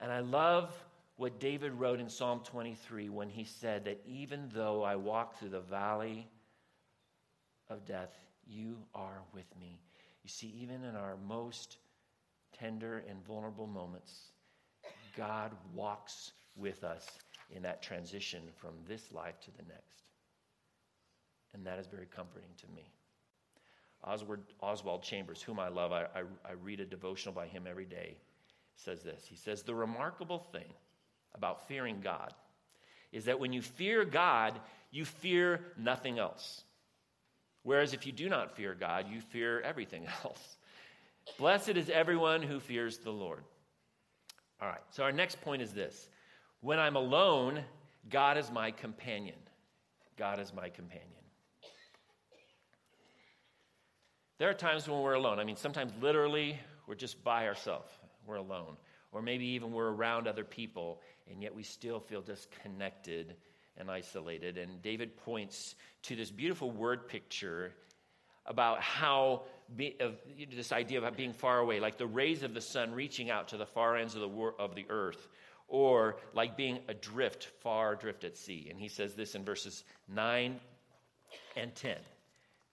And 0.00 0.10
I 0.10 0.20
love 0.20 0.72
what 1.16 1.38
David 1.38 1.72
wrote 1.72 2.00
in 2.00 2.08
Psalm 2.08 2.40
23 2.44 3.08
when 3.08 3.28
he 3.28 3.44
said 3.44 3.84
that 3.84 4.00
even 4.04 4.50
though 4.52 4.82
I 4.82 4.96
walk 4.96 5.38
through 5.38 5.50
the 5.50 5.60
valley 5.60 6.26
of 7.72 7.84
death, 7.84 8.14
you 8.46 8.76
are 8.94 9.22
with 9.34 9.46
me. 9.58 9.80
You 10.22 10.30
see, 10.30 10.54
even 10.60 10.84
in 10.84 10.94
our 10.94 11.16
most 11.26 11.78
tender 12.56 13.02
and 13.08 13.24
vulnerable 13.24 13.66
moments, 13.66 14.30
God 15.16 15.52
walks 15.74 16.32
with 16.56 16.84
us 16.84 17.06
in 17.50 17.62
that 17.62 17.82
transition 17.82 18.42
from 18.56 18.70
this 18.86 19.12
life 19.12 19.40
to 19.40 19.50
the 19.50 19.62
next. 19.62 20.02
And 21.54 21.66
that 21.66 21.78
is 21.78 21.86
very 21.86 22.06
comforting 22.06 22.50
to 22.58 22.66
me. 22.74 22.90
Oswald, 24.04 24.40
Oswald 24.60 25.02
Chambers, 25.02 25.42
whom 25.42 25.60
I 25.60 25.68
love, 25.68 25.92
I, 25.92 26.02
I, 26.14 26.22
I 26.44 26.52
read 26.62 26.80
a 26.80 26.84
devotional 26.84 27.34
by 27.34 27.46
him 27.46 27.66
every 27.68 27.84
day, 27.84 28.16
says 28.74 29.02
this. 29.02 29.24
He 29.28 29.36
says, 29.36 29.62
The 29.62 29.74
remarkable 29.74 30.38
thing 30.38 30.72
about 31.34 31.68
fearing 31.68 32.00
God 32.00 32.34
is 33.12 33.26
that 33.26 33.38
when 33.38 33.52
you 33.52 33.62
fear 33.62 34.04
God, 34.04 34.58
you 34.90 35.04
fear 35.04 35.60
nothing 35.78 36.18
else. 36.18 36.64
Whereas 37.62 37.92
if 37.92 38.06
you 38.06 38.12
do 38.12 38.28
not 38.28 38.56
fear 38.56 38.74
God, 38.74 39.06
you 39.08 39.20
fear 39.20 39.60
everything 39.60 40.06
else. 40.24 40.58
Blessed 41.38 41.70
is 41.70 41.88
everyone 41.88 42.42
who 42.42 42.60
fears 42.60 42.98
the 42.98 43.10
Lord. 43.10 43.44
All 44.60 44.68
right, 44.68 44.80
so 44.90 45.02
our 45.02 45.12
next 45.12 45.40
point 45.40 45.62
is 45.62 45.72
this 45.72 46.08
when 46.60 46.78
I'm 46.78 46.96
alone, 46.96 47.64
God 48.08 48.38
is 48.38 48.50
my 48.50 48.70
companion. 48.70 49.36
God 50.16 50.38
is 50.38 50.52
my 50.52 50.68
companion. 50.68 51.08
There 54.38 54.50
are 54.50 54.54
times 54.54 54.88
when 54.88 55.00
we're 55.00 55.14
alone. 55.14 55.38
I 55.38 55.44
mean, 55.44 55.56
sometimes 55.56 55.92
literally 56.00 56.58
we're 56.86 56.94
just 56.94 57.22
by 57.22 57.46
ourselves, 57.46 57.90
we're 58.26 58.36
alone. 58.36 58.76
Or 59.12 59.22
maybe 59.22 59.44
even 59.46 59.72
we're 59.72 59.90
around 59.90 60.26
other 60.26 60.44
people, 60.44 61.00
and 61.30 61.42
yet 61.42 61.54
we 61.54 61.62
still 61.62 62.00
feel 62.00 62.22
disconnected 62.22 63.36
and 63.78 63.90
isolated. 63.90 64.58
And 64.58 64.82
David 64.82 65.16
points 65.16 65.74
to 66.02 66.16
this 66.16 66.30
beautiful 66.30 66.70
word 66.70 67.08
picture 67.08 67.72
about 68.46 68.80
how 68.80 69.42
be, 69.76 69.96
of, 70.00 70.16
this 70.54 70.72
idea 70.72 70.98
about 70.98 71.16
being 71.16 71.32
far 71.32 71.58
away, 71.58 71.80
like 71.80 71.96
the 71.96 72.06
rays 72.06 72.42
of 72.42 72.54
the 72.54 72.60
sun 72.60 72.92
reaching 72.92 73.30
out 73.30 73.48
to 73.48 73.56
the 73.56 73.66
far 73.66 73.96
ends 73.96 74.14
of 74.14 74.20
the, 74.20 74.52
of 74.58 74.74
the 74.74 74.86
earth, 74.88 75.28
or 75.68 76.16
like 76.34 76.56
being 76.56 76.78
adrift, 76.88 77.44
far 77.62 77.92
adrift 77.92 78.24
at 78.24 78.36
sea. 78.36 78.66
And 78.70 78.78
he 78.78 78.88
says 78.88 79.14
this 79.14 79.34
in 79.34 79.44
verses 79.44 79.84
9 80.08 80.60
and 81.56 81.74
10. 81.74 81.96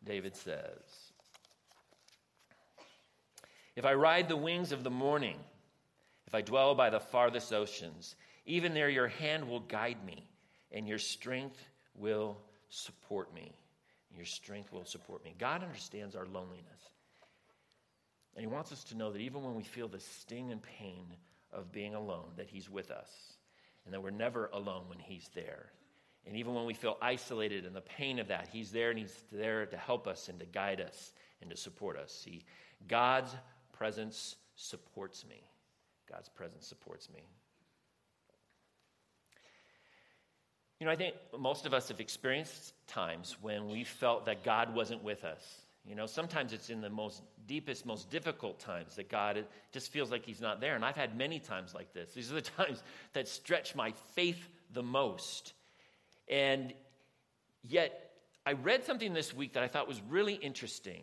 David 0.03 0.35
says, 0.35 1.11
If 3.75 3.85
I 3.85 3.93
ride 3.93 4.27
the 4.27 4.35
wings 4.35 4.71
of 4.71 4.83
the 4.83 4.89
morning, 4.89 5.37
if 6.27 6.35
I 6.35 6.41
dwell 6.41 6.75
by 6.75 6.89
the 6.89 6.99
farthest 6.99 7.53
oceans, 7.53 8.15
even 8.45 8.73
there 8.73 8.89
your 8.89 9.07
hand 9.07 9.47
will 9.47 9.61
guide 9.61 10.03
me, 10.05 10.28
and 10.71 10.87
your 10.87 10.99
strength 10.99 11.57
will 11.95 12.37
support 12.69 13.33
me. 13.33 13.53
Your 14.15 14.25
strength 14.25 14.71
will 14.71 14.85
support 14.85 15.23
me. 15.23 15.35
God 15.37 15.63
understands 15.63 16.15
our 16.15 16.25
loneliness. 16.25 16.81
And 18.35 18.45
He 18.45 18.51
wants 18.51 18.71
us 18.71 18.83
to 18.85 18.97
know 18.97 19.11
that 19.11 19.21
even 19.21 19.43
when 19.43 19.55
we 19.55 19.63
feel 19.63 19.87
the 19.87 19.99
sting 19.99 20.51
and 20.51 20.61
pain 20.61 21.05
of 21.51 21.71
being 21.71 21.95
alone, 21.95 22.31
that 22.37 22.47
He's 22.47 22.69
with 22.69 22.91
us, 22.91 23.09
and 23.85 23.93
that 23.93 24.01
we're 24.01 24.11
never 24.11 24.49
alone 24.53 24.83
when 24.87 24.99
He's 24.99 25.29
there. 25.35 25.71
And 26.25 26.35
even 26.35 26.53
when 26.53 26.65
we 26.65 26.73
feel 26.73 26.97
isolated 27.01 27.65
and 27.65 27.75
the 27.75 27.81
pain 27.81 28.19
of 28.19 28.27
that, 28.27 28.49
He's 28.51 28.71
there 28.71 28.89
and 28.89 28.99
He's 28.99 29.23
there 29.31 29.65
to 29.65 29.77
help 29.77 30.07
us 30.07 30.29
and 30.29 30.39
to 30.39 30.45
guide 30.45 30.81
us 30.81 31.11
and 31.41 31.49
to 31.49 31.57
support 31.57 31.97
us. 31.97 32.11
See, 32.11 32.43
God's 32.87 33.35
presence 33.73 34.35
supports 34.55 35.25
me. 35.27 35.41
God's 36.09 36.29
presence 36.29 36.67
supports 36.67 37.09
me. 37.09 37.21
You 40.79 40.85
know, 40.85 40.93
I 40.93 40.95
think 40.95 41.15
most 41.37 41.65
of 41.65 41.73
us 41.73 41.89
have 41.89 41.99
experienced 41.99 42.73
times 42.87 43.35
when 43.41 43.67
we 43.67 43.83
felt 43.83 44.25
that 44.25 44.43
God 44.43 44.73
wasn't 44.73 45.03
with 45.03 45.25
us. 45.25 45.43
You 45.85 45.95
know, 45.95 46.05
sometimes 46.05 46.53
it's 46.53 46.69
in 46.69 46.79
the 46.79 46.89
most 46.89 47.21
deepest, 47.47 47.85
most 47.85 48.09
difficult 48.09 48.59
times 48.59 48.95
that 48.95 49.09
God 49.09 49.43
just 49.73 49.91
feels 49.91 50.09
like 50.09 50.25
He's 50.25 50.39
not 50.39 50.61
there. 50.61 50.75
And 50.75 50.85
I've 50.85 50.95
had 50.95 51.17
many 51.17 51.39
times 51.39 51.73
like 51.73 51.93
this. 51.93 52.13
These 52.13 52.31
are 52.31 52.35
the 52.35 52.41
times 52.57 52.81
that 53.13 53.27
stretch 53.27 53.75
my 53.75 53.91
faith 54.13 54.41
the 54.71 54.83
most. 54.83 55.53
And 56.29 56.73
yet, 57.61 58.11
I 58.45 58.53
read 58.53 58.85
something 58.85 59.13
this 59.13 59.33
week 59.33 59.53
that 59.53 59.63
I 59.63 59.67
thought 59.67 59.87
was 59.87 60.01
really 60.07 60.35
interesting 60.35 61.01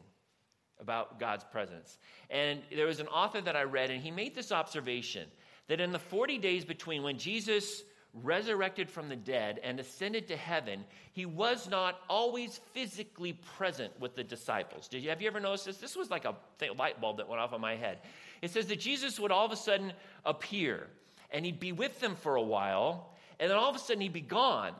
about 0.80 1.20
God's 1.20 1.44
presence. 1.44 1.98
And 2.30 2.60
there 2.74 2.86
was 2.86 3.00
an 3.00 3.08
author 3.08 3.40
that 3.42 3.56
I 3.56 3.64
read, 3.64 3.90
and 3.90 4.02
he 4.02 4.10
made 4.10 4.34
this 4.34 4.52
observation 4.52 5.28
that 5.68 5.80
in 5.80 5.92
the 5.92 5.98
40 5.98 6.38
days 6.38 6.64
between 6.64 7.02
when 7.02 7.18
Jesus 7.18 7.82
resurrected 8.22 8.90
from 8.90 9.08
the 9.08 9.16
dead 9.16 9.60
and 9.62 9.78
ascended 9.78 10.28
to 10.28 10.36
heaven, 10.36 10.84
he 11.12 11.26
was 11.26 11.68
not 11.68 12.00
always 12.08 12.60
physically 12.72 13.34
present 13.56 13.92
with 14.00 14.14
the 14.14 14.24
disciples. 14.24 14.88
Did 14.88 15.02
you, 15.02 15.10
have 15.10 15.20
you 15.20 15.28
ever 15.28 15.40
noticed 15.40 15.66
this? 15.66 15.78
This 15.78 15.96
was 15.96 16.10
like 16.10 16.24
a 16.24 16.34
light 16.78 17.00
bulb 17.00 17.18
that 17.18 17.28
went 17.28 17.40
off 17.40 17.52
in 17.52 17.60
my 17.60 17.76
head. 17.76 17.98
It 18.42 18.50
says 18.50 18.66
that 18.66 18.80
Jesus 18.80 19.18
would 19.20 19.32
all 19.32 19.46
of 19.46 19.52
a 19.52 19.56
sudden 19.56 19.92
appear 20.24 20.88
and 21.30 21.44
he'd 21.44 21.60
be 21.60 21.72
with 21.72 22.00
them 22.00 22.14
for 22.14 22.36
a 22.36 22.42
while, 22.42 23.12
and 23.40 23.50
then 23.50 23.58
all 23.58 23.68
of 23.68 23.76
a 23.76 23.78
sudden 23.78 24.00
he'd 24.00 24.12
be 24.12 24.20
gone. 24.20 24.72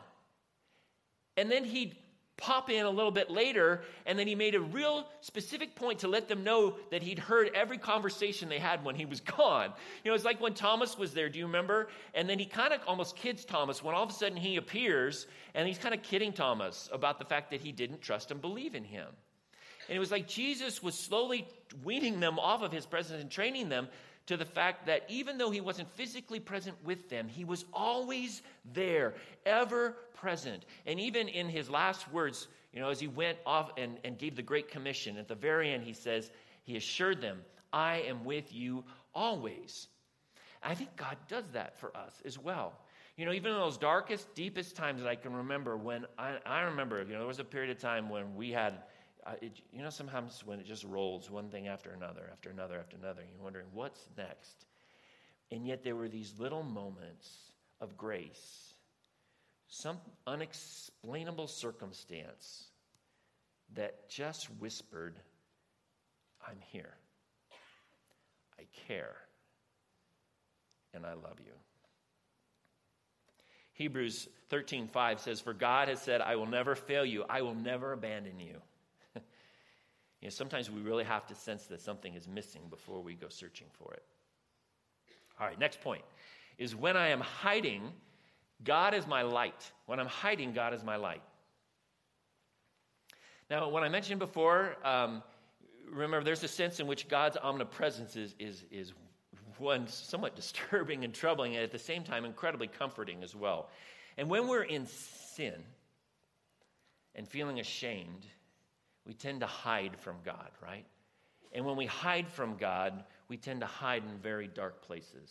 And 1.36 1.50
then 1.50 1.64
he'd 1.64 1.96
pop 2.36 2.68
in 2.68 2.84
a 2.84 2.90
little 2.90 3.10
bit 3.10 3.30
later, 3.30 3.82
and 4.04 4.18
then 4.18 4.26
he 4.26 4.34
made 4.34 4.54
a 4.54 4.60
real 4.60 5.08
specific 5.20 5.74
point 5.74 6.00
to 6.00 6.08
let 6.08 6.28
them 6.28 6.44
know 6.44 6.76
that 6.90 7.02
he'd 7.02 7.18
heard 7.18 7.50
every 7.54 7.78
conversation 7.78 8.48
they 8.48 8.58
had 8.58 8.84
when 8.84 8.94
he 8.94 9.06
was 9.06 9.20
gone. 9.38 9.72
You 10.04 10.10
know, 10.10 10.14
it's 10.14 10.24
like 10.24 10.40
when 10.40 10.54
Thomas 10.54 10.98
was 10.98 11.14
there, 11.14 11.28
do 11.28 11.38
you 11.38 11.46
remember? 11.46 11.88
And 12.14 12.28
then 12.28 12.38
he 12.38 12.44
kind 12.44 12.72
of 12.72 12.80
almost 12.86 13.16
kids 13.16 13.44
Thomas 13.44 13.82
when 13.82 13.94
all 13.94 14.02
of 14.02 14.10
a 14.10 14.12
sudden 14.12 14.36
he 14.36 14.56
appears, 14.56 15.26
and 15.54 15.66
he's 15.66 15.78
kind 15.78 15.94
of 15.94 16.02
kidding 16.02 16.32
Thomas 16.32 16.88
about 16.92 17.18
the 17.18 17.24
fact 17.24 17.50
that 17.52 17.60
he 17.60 17.72
didn't 17.72 18.02
trust 18.02 18.30
and 18.30 18.40
believe 18.40 18.74
in 18.74 18.84
him. 18.84 19.08
And 19.88 19.96
it 19.96 20.00
was 20.00 20.10
like 20.10 20.26
Jesus 20.26 20.82
was 20.82 20.98
slowly 20.98 21.46
weaning 21.84 22.20
them 22.20 22.38
off 22.38 22.62
of 22.62 22.72
his 22.72 22.86
presence 22.86 23.22
and 23.22 23.30
training 23.30 23.68
them 23.68 23.88
to 24.26 24.37
the 24.37 24.45
fact 24.45 24.87
that 24.87 25.04
even 25.09 25.38
though 25.38 25.50
he 25.50 25.61
wasn't 25.61 25.90
physically 25.92 26.40
present 26.40 26.76
with 26.85 27.09
them, 27.09 27.28
he 27.28 27.45
was 27.45 27.64
always 27.73 28.42
there, 28.73 29.14
ever 29.45 29.97
present. 30.14 30.64
And 30.85 30.99
even 30.99 31.28
in 31.28 31.49
his 31.49 31.71
last 31.71 32.12
words, 32.12 32.49
you 32.73 32.80
know, 32.80 32.88
as 32.90 33.00
he 33.00 33.06
went 33.06 33.38
off 33.47 33.71
and, 33.78 33.99
and 34.04 34.18
gave 34.18 34.37
the 34.37 34.42
Great 34.42 34.68
Commission, 34.71 35.16
at 35.16 35.28
the 35.28 35.35
very 35.35 35.73
end, 35.73 35.85
he 35.85 35.92
says, 35.92 36.30
He 36.64 36.76
assured 36.76 37.21
them, 37.21 37.38
I 37.73 37.99
am 37.99 38.25
with 38.25 38.52
you 38.52 38.85
always. 39.14 39.88
I 40.62 40.75
think 40.75 40.97
God 40.97 41.16
does 41.28 41.45
that 41.52 41.78
for 41.78 41.97
us 41.97 42.21
as 42.25 42.38
well. 42.38 42.73
You 43.16 43.25
know, 43.25 43.33
even 43.33 43.52
in 43.52 43.59
those 43.59 43.78
darkest, 43.78 44.35
deepest 44.35 44.76
times 44.76 45.00
that 45.00 45.09
I 45.09 45.14
can 45.14 45.33
remember 45.33 45.76
when 45.76 46.04
I, 46.18 46.37
I 46.45 46.62
remember, 46.62 46.99
you 47.02 47.12
know, 47.12 47.21
there 47.21 47.26
was 47.26 47.38
a 47.38 47.45
period 47.45 47.71
of 47.71 47.78
time 47.78 48.11
when 48.11 48.35
we 48.35 48.50
had 48.50 48.83
It, 49.42 49.61
you 49.73 49.83
know, 49.83 49.90
sometimes 49.90 50.42
when 50.45 50.61
it 50.61 50.66
just 50.66 50.85
rolls 50.85 51.30
one 51.30 51.49
thing 51.49 51.66
after 51.66 51.90
another, 51.90 52.28
after 52.33 52.50
another, 52.50 52.78
after 52.78 52.97
another, 52.97 53.23
you're 53.28 53.42
wondering 53.42 53.66
what's 53.73 54.06
next. 54.16 54.66
And 55.50 55.66
yet 55.66 55.83
there 55.83 55.97
were 55.97 56.09
these 56.09 56.35
little 56.38 56.62
moments 56.62 57.52
of 57.80 57.97
grace, 57.97 58.75
some 59.68 59.99
unexplainable 60.26 61.49
circumstance 61.49 62.66
that 63.75 64.09
just 64.09 64.47
whispered, 64.61 65.18
I'm 66.47 66.59
here. 66.61 66.95
I 68.59 68.64
care. 68.87 69.16
And 70.95 71.04
I 71.04 71.14
love 71.14 71.38
you. 71.45 71.52
Hebrews 73.73 74.28
13:5 74.49 75.21
says, 75.21 75.40
"For 75.40 75.52
God 75.52 75.88
has 75.88 76.00
said, 76.00 76.23
I 76.23 76.37
will 76.37 76.47
never 76.47 76.75
fail 76.75 77.04
you. 77.04 77.25
I 77.25 77.42
will 77.42 77.54
never 77.54 77.92
abandon 77.92 78.40
you." 78.40 78.62
You 80.20 80.26
know, 80.26 80.30
sometimes 80.30 80.70
we 80.70 80.80
really 80.80 81.04
have 81.04 81.26
to 81.26 81.35
sense 81.35 81.66
that 81.66 81.80
something 81.80 82.14
is 82.14 82.26
missing 82.26 82.62
before 82.70 83.02
we 83.02 83.14
go 83.14 83.28
searching 83.28 83.66
for 83.73 83.92
it. 83.94 84.02
All 85.38 85.46
right, 85.46 85.58
next 85.58 85.80
point 85.80 86.02
is 86.58 86.75
when 86.75 86.96
I 86.96 87.08
am 87.08 87.20
hiding, 87.20 87.92
God 88.64 88.94
is 88.94 89.06
my 89.06 89.23
light. 89.23 89.70
When 89.85 90.00
I'm 90.00 90.06
hiding, 90.06 90.52
God 90.52 90.73
is 90.73 90.82
my 90.82 90.96
light. 90.96 91.23
Now, 93.50 93.68
when 93.68 93.85
I 93.85 93.88
mentioned 93.88 94.18
before, 94.18 94.76
um, 94.85 95.23
remember 95.90 96.25
there's 96.25 96.42
a 96.42 96.49
sense 96.49 96.80
in 96.80 96.87
which 96.87 97.08
God's 97.08 97.37
omnipresence 97.37 98.16
is, 98.16 98.35
is, 98.38 98.64
is 98.70 98.92
one 99.58 99.87
somewhat 99.87 100.35
disturbing 100.37 101.04
and 101.04 101.14
troubling, 101.14 101.54
and 101.54 101.62
at 101.62 101.70
the 101.70 101.78
same 101.78 102.02
time 102.02 102.25
incredibly 102.25 102.66
comforting 102.66 103.23
as 103.23 103.37
well. 103.37 103.68
And 104.16 104.28
when 104.30 104.49
we're 104.49 104.62
in 104.62 104.87
sin 104.87 105.54
and 107.14 107.28
feeling 107.28 107.61
ashamed, 107.61 108.26
we 109.06 109.14
tend 109.14 109.40
to 109.40 109.46
hide 109.46 109.96
from 109.98 110.16
God, 110.25 110.50
right? 110.62 110.84
And 111.52 111.64
when 111.64 111.76
we 111.76 111.86
hide 111.86 112.28
from 112.28 112.56
God, 112.56 113.04
we 113.28 113.36
tend 113.36 113.60
to 113.60 113.66
hide 113.66 114.02
in 114.02 114.18
very 114.18 114.48
dark 114.48 114.82
places. 114.82 115.30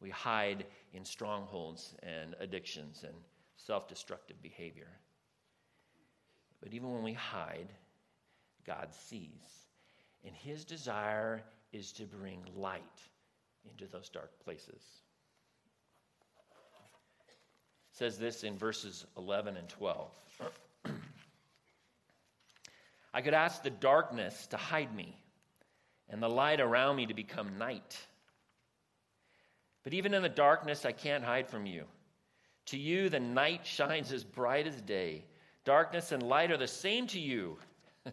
We 0.00 0.10
hide 0.10 0.64
in 0.92 1.04
strongholds 1.04 1.94
and 2.02 2.34
addictions 2.40 3.04
and 3.04 3.14
self 3.56 3.86
destructive 3.86 4.40
behavior. 4.42 4.88
But 6.62 6.72
even 6.72 6.92
when 6.92 7.02
we 7.02 7.12
hide, 7.12 7.68
God 8.66 8.88
sees. 8.92 9.68
And 10.24 10.34
his 10.34 10.64
desire 10.64 11.42
is 11.72 11.92
to 11.92 12.04
bring 12.04 12.40
light 12.56 12.82
into 13.68 13.86
those 13.86 14.08
dark 14.08 14.32
places. 14.44 14.82
It 17.90 17.96
says 17.96 18.18
this 18.18 18.42
in 18.42 18.56
verses 18.56 19.04
11 19.16 19.56
and 19.56 19.68
12. 19.68 20.10
I 23.14 23.20
could 23.20 23.34
ask 23.34 23.62
the 23.62 23.70
darkness 23.70 24.46
to 24.48 24.56
hide 24.56 24.94
me 24.94 25.16
and 26.08 26.22
the 26.22 26.28
light 26.28 26.60
around 26.60 26.96
me 26.96 27.06
to 27.06 27.14
become 27.14 27.58
night. 27.58 27.98
But 29.84 29.94
even 29.94 30.14
in 30.14 30.22
the 30.22 30.28
darkness, 30.28 30.84
I 30.84 30.92
can't 30.92 31.24
hide 31.24 31.48
from 31.48 31.66
you. 31.66 31.84
To 32.66 32.78
you, 32.78 33.08
the 33.08 33.20
night 33.20 33.66
shines 33.66 34.12
as 34.12 34.24
bright 34.24 34.66
as 34.66 34.80
day. 34.82 35.24
Darkness 35.64 36.12
and 36.12 36.22
light 36.22 36.50
are 36.50 36.56
the 36.56 36.68
same 36.68 37.06
to 37.08 37.20
you. 37.20 37.58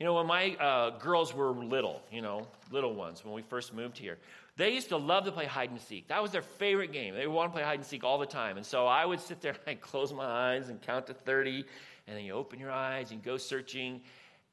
You 0.00 0.06
know, 0.06 0.14
when 0.14 0.26
my 0.26 0.54
uh, 0.56 0.98
girls 0.98 1.32
were 1.32 1.52
little, 1.52 2.02
you 2.10 2.20
know, 2.20 2.48
little 2.72 2.94
ones, 2.94 3.24
when 3.24 3.32
we 3.32 3.42
first 3.42 3.72
moved 3.72 3.96
here, 3.96 4.18
they 4.56 4.74
used 4.74 4.88
to 4.88 4.96
love 4.96 5.24
to 5.24 5.32
play 5.32 5.46
hide 5.46 5.70
and 5.70 5.80
seek. 5.80 6.08
That 6.08 6.20
was 6.20 6.32
their 6.32 6.42
favorite 6.42 6.92
game. 6.92 7.14
They 7.14 7.26
wanted 7.26 7.48
to 7.48 7.54
play 7.54 7.62
hide 7.62 7.78
and 7.78 7.86
seek 7.86 8.02
all 8.02 8.18
the 8.18 8.26
time. 8.26 8.56
And 8.56 8.66
so 8.66 8.86
I 8.86 9.04
would 9.04 9.20
sit 9.20 9.40
there 9.40 9.52
and 9.52 9.60
I'd 9.66 9.80
close 9.80 10.12
my 10.12 10.24
eyes 10.24 10.68
and 10.68 10.82
count 10.82 11.06
to 11.06 11.14
30, 11.14 11.64
and 12.06 12.16
then 12.16 12.24
you 12.24 12.32
open 12.32 12.58
your 12.58 12.70
eyes 12.70 13.10
and 13.10 13.22
go 13.22 13.36
searching. 13.36 14.02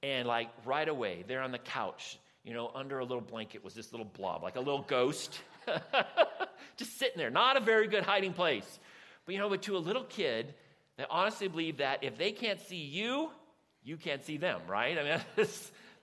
And 0.04 0.28
like 0.28 0.50
right 0.66 0.88
away, 0.88 1.24
there 1.28 1.42
on 1.42 1.52
the 1.52 1.60
couch, 1.60 2.18
you 2.44 2.54
know, 2.54 2.72
under 2.74 3.00
a 3.00 3.06
little 3.06 3.22
blanket 3.22 3.64
was 3.64 3.74
this 3.74 3.92
little 3.92 4.06
blob, 4.06 4.42
like 4.42 4.56
a 4.56 4.60
little 4.60 4.82
ghost, 4.82 5.40
just 6.78 6.98
sitting 6.98 7.18
there. 7.18 7.30
Not 7.30 7.58
a 7.58 7.60
very 7.60 7.88
good 7.88 8.04
hiding 8.04 8.34
place. 8.34 8.80
But 9.26 9.36
you 9.36 9.40
know, 9.40 9.50
but 9.50 9.62
to 9.64 9.78
a 9.78 9.80
little 9.80 10.04
kid, 10.04 10.54
they 10.98 11.06
honestly 11.10 11.48
believe 11.48 11.78
that 11.78 12.04
if 12.04 12.18
they 12.18 12.32
can't 12.32 12.60
see 12.60 12.82
you, 12.82 13.30
you 13.84 13.98
can't 13.98 14.24
see 14.24 14.38
them, 14.38 14.62
right? 14.68 14.98
I 14.98 15.04
mean, 15.04 15.22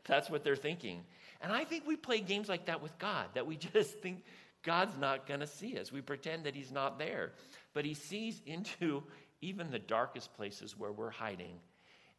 that's, 0.07 0.31
what 0.31 0.45
they're 0.45 0.57
thinking. 0.57 1.03
And 1.41 1.53
I 1.53 1.65
think 1.65 1.87
we 1.87 1.97
play 1.97 2.21
games 2.21 2.49
like 2.49 2.67
that 2.67 2.83
with 2.83 2.97
God, 2.99 3.27
that 3.35 3.47
we 3.47 3.57
just 3.75 3.99
think 4.01 4.25
God's 4.63 4.97
not 4.99 5.27
going 5.27 5.41
to 5.41 5.47
see 5.47 5.79
us. 5.79 5.93
We 5.93 6.01
pretend 6.01 6.45
that 6.45 6.55
He's 6.55 6.73
not 6.73 6.99
there. 6.99 7.33
But 7.75 7.85
He 7.85 7.95
sees 7.95 8.41
into 8.47 9.03
even 9.41 9.71
the 9.71 9.79
darkest 9.79 10.35
places 10.35 10.77
where 10.77 10.93
we're 10.93 11.11
hiding. 11.11 11.61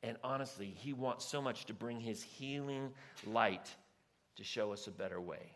And 0.04 0.18
honestly, 0.24 0.74
He 0.78 0.94
wants 0.94 1.26
so 1.26 1.42
much 1.42 1.66
to 1.66 1.74
bring 1.74 2.00
His 2.00 2.24
healing 2.24 2.92
light 3.26 3.74
to 4.38 4.44
show 4.44 4.72
us 4.72 4.88
a 4.88 4.92
better 4.92 5.20
way. 5.20 5.52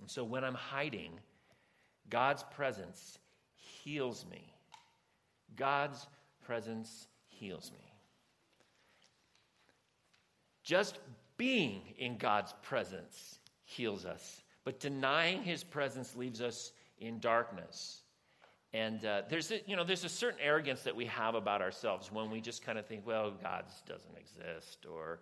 And 0.00 0.10
so 0.10 0.24
when 0.24 0.44
I'm 0.44 0.54
hiding, 0.54 1.12
God's 2.10 2.44
presence 2.54 3.18
heals 3.54 4.26
me. 4.30 4.52
God's 5.56 6.06
presence 6.44 7.08
heals 7.28 7.72
me. 7.72 7.92
Just 10.62 10.98
being 11.36 11.80
in 11.98 12.18
God's 12.18 12.52
presence 12.62 13.38
heals 13.64 14.04
us, 14.04 14.42
but 14.64 14.80
denying 14.80 15.42
his 15.42 15.62
presence 15.62 16.16
leaves 16.16 16.40
us 16.40 16.72
in 16.98 17.20
darkness. 17.20 18.02
And 18.76 19.06
uh, 19.06 19.22
there's, 19.30 19.50
a, 19.52 19.60
you 19.66 19.74
know, 19.74 19.84
there's 19.84 20.04
a 20.04 20.08
certain 20.08 20.38
arrogance 20.38 20.82
that 20.82 20.94
we 20.94 21.06
have 21.06 21.34
about 21.34 21.62
ourselves 21.62 22.12
when 22.12 22.30
we 22.30 22.42
just 22.42 22.62
kind 22.62 22.76
of 22.78 22.84
think, 22.84 23.06
well, 23.06 23.32
God 23.42 23.64
doesn't 23.86 24.14
exist, 24.18 24.84
or, 24.84 25.20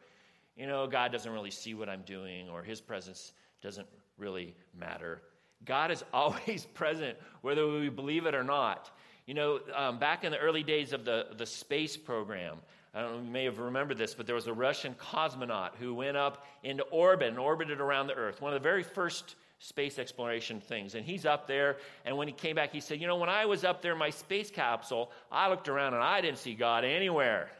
you 0.56 0.66
know, 0.66 0.88
God 0.88 1.12
doesn't 1.12 1.30
really 1.30 1.52
see 1.52 1.72
what 1.72 1.88
I'm 1.88 2.02
doing, 2.02 2.48
or 2.48 2.64
his 2.64 2.80
presence 2.80 3.32
doesn't 3.62 3.86
really 4.18 4.56
matter. 4.76 5.22
God 5.64 5.92
is 5.92 6.02
always 6.12 6.66
present, 6.74 7.16
whether 7.42 7.64
we 7.68 7.90
believe 7.90 8.26
it 8.26 8.34
or 8.34 8.42
not. 8.42 8.90
You 9.24 9.34
know, 9.34 9.60
um, 9.76 10.00
back 10.00 10.24
in 10.24 10.32
the 10.32 10.38
early 10.38 10.64
days 10.64 10.92
of 10.92 11.04
the, 11.04 11.28
the 11.38 11.46
space 11.46 11.96
program, 11.96 12.56
I 12.92 13.02
don't 13.02 13.12
know, 13.12 13.22
you 13.22 13.30
may 13.30 13.44
have 13.44 13.60
remembered 13.60 13.98
this, 13.98 14.14
but 14.14 14.26
there 14.26 14.34
was 14.34 14.48
a 14.48 14.52
Russian 14.52 14.94
cosmonaut 14.94 15.76
who 15.78 15.94
went 15.94 16.16
up 16.16 16.44
into 16.64 16.82
orbit 16.84 17.28
and 17.28 17.38
orbited 17.38 17.80
around 17.80 18.08
the 18.08 18.14
Earth, 18.14 18.42
one 18.42 18.52
of 18.52 18.60
the 18.60 18.68
very 18.68 18.82
first 18.82 19.36
space 19.58 19.98
exploration 19.98 20.60
things. 20.60 20.94
And 20.94 21.04
he's 21.04 21.24
up 21.24 21.46
there, 21.46 21.78
and 22.04 22.16
when 22.16 22.28
he 22.28 22.34
came 22.34 22.56
back, 22.56 22.72
he 22.72 22.80
said, 22.80 23.00
You 23.00 23.06
know, 23.06 23.16
when 23.16 23.28
I 23.28 23.46
was 23.46 23.64
up 23.64 23.82
there 23.82 23.92
in 23.92 23.98
my 23.98 24.10
space 24.10 24.50
capsule, 24.50 25.10
I 25.30 25.48
looked 25.48 25.68
around 25.68 25.94
and 25.94 26.02
I 26.02 26.20
didn't 26.20 26.38
see 26.38 26.54
God 26.54 26.84
anywhere. 26.84 27.50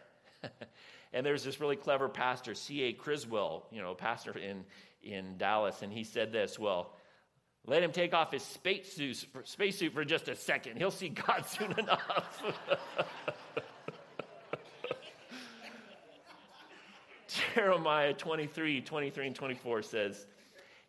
and 1.13 1.25
there's 1.25 1.45
this 1.45 1.61
really 1.61 1.77
clever 1.77 2.09
pastor, 2.09 2.55
C.A. 2.55 2.93
Criswell, 2.93 3.67
you 3.71 3.81
know, 3.81 3.95
pastor 3.95 4.37
in, 4.39 4.65
in 5.03 5.37
Dallas, 5.39 5.83
and 5.83 5.93
he 5.93 6.05
said 6.05 6.33
this, 6.33 6.59
Well, 6.59 6.93
let 7.67 7.83
him 7.83 7.93
take 7.93 8.13
off 8.13 8.31
his 8.33 8.43
spacesuit 8.43 9.25
space 9.45 9.79
suit 9.79 9.95
for 9.95 10.05
just 10.05 10.29
a 10.29 10.37
second. 10.37 10.77
He'll 10.77 10.91
see 10.91 11.09
God 11.09 11.47
soon 11.49 11.73
enough. 11.79 12.43
Jeremiah 17.55 18.13
23, 18.13 18.81
23 18.83 19.27
and 19.27 19.35
24 19.35 19.83
says, 19.83 20.27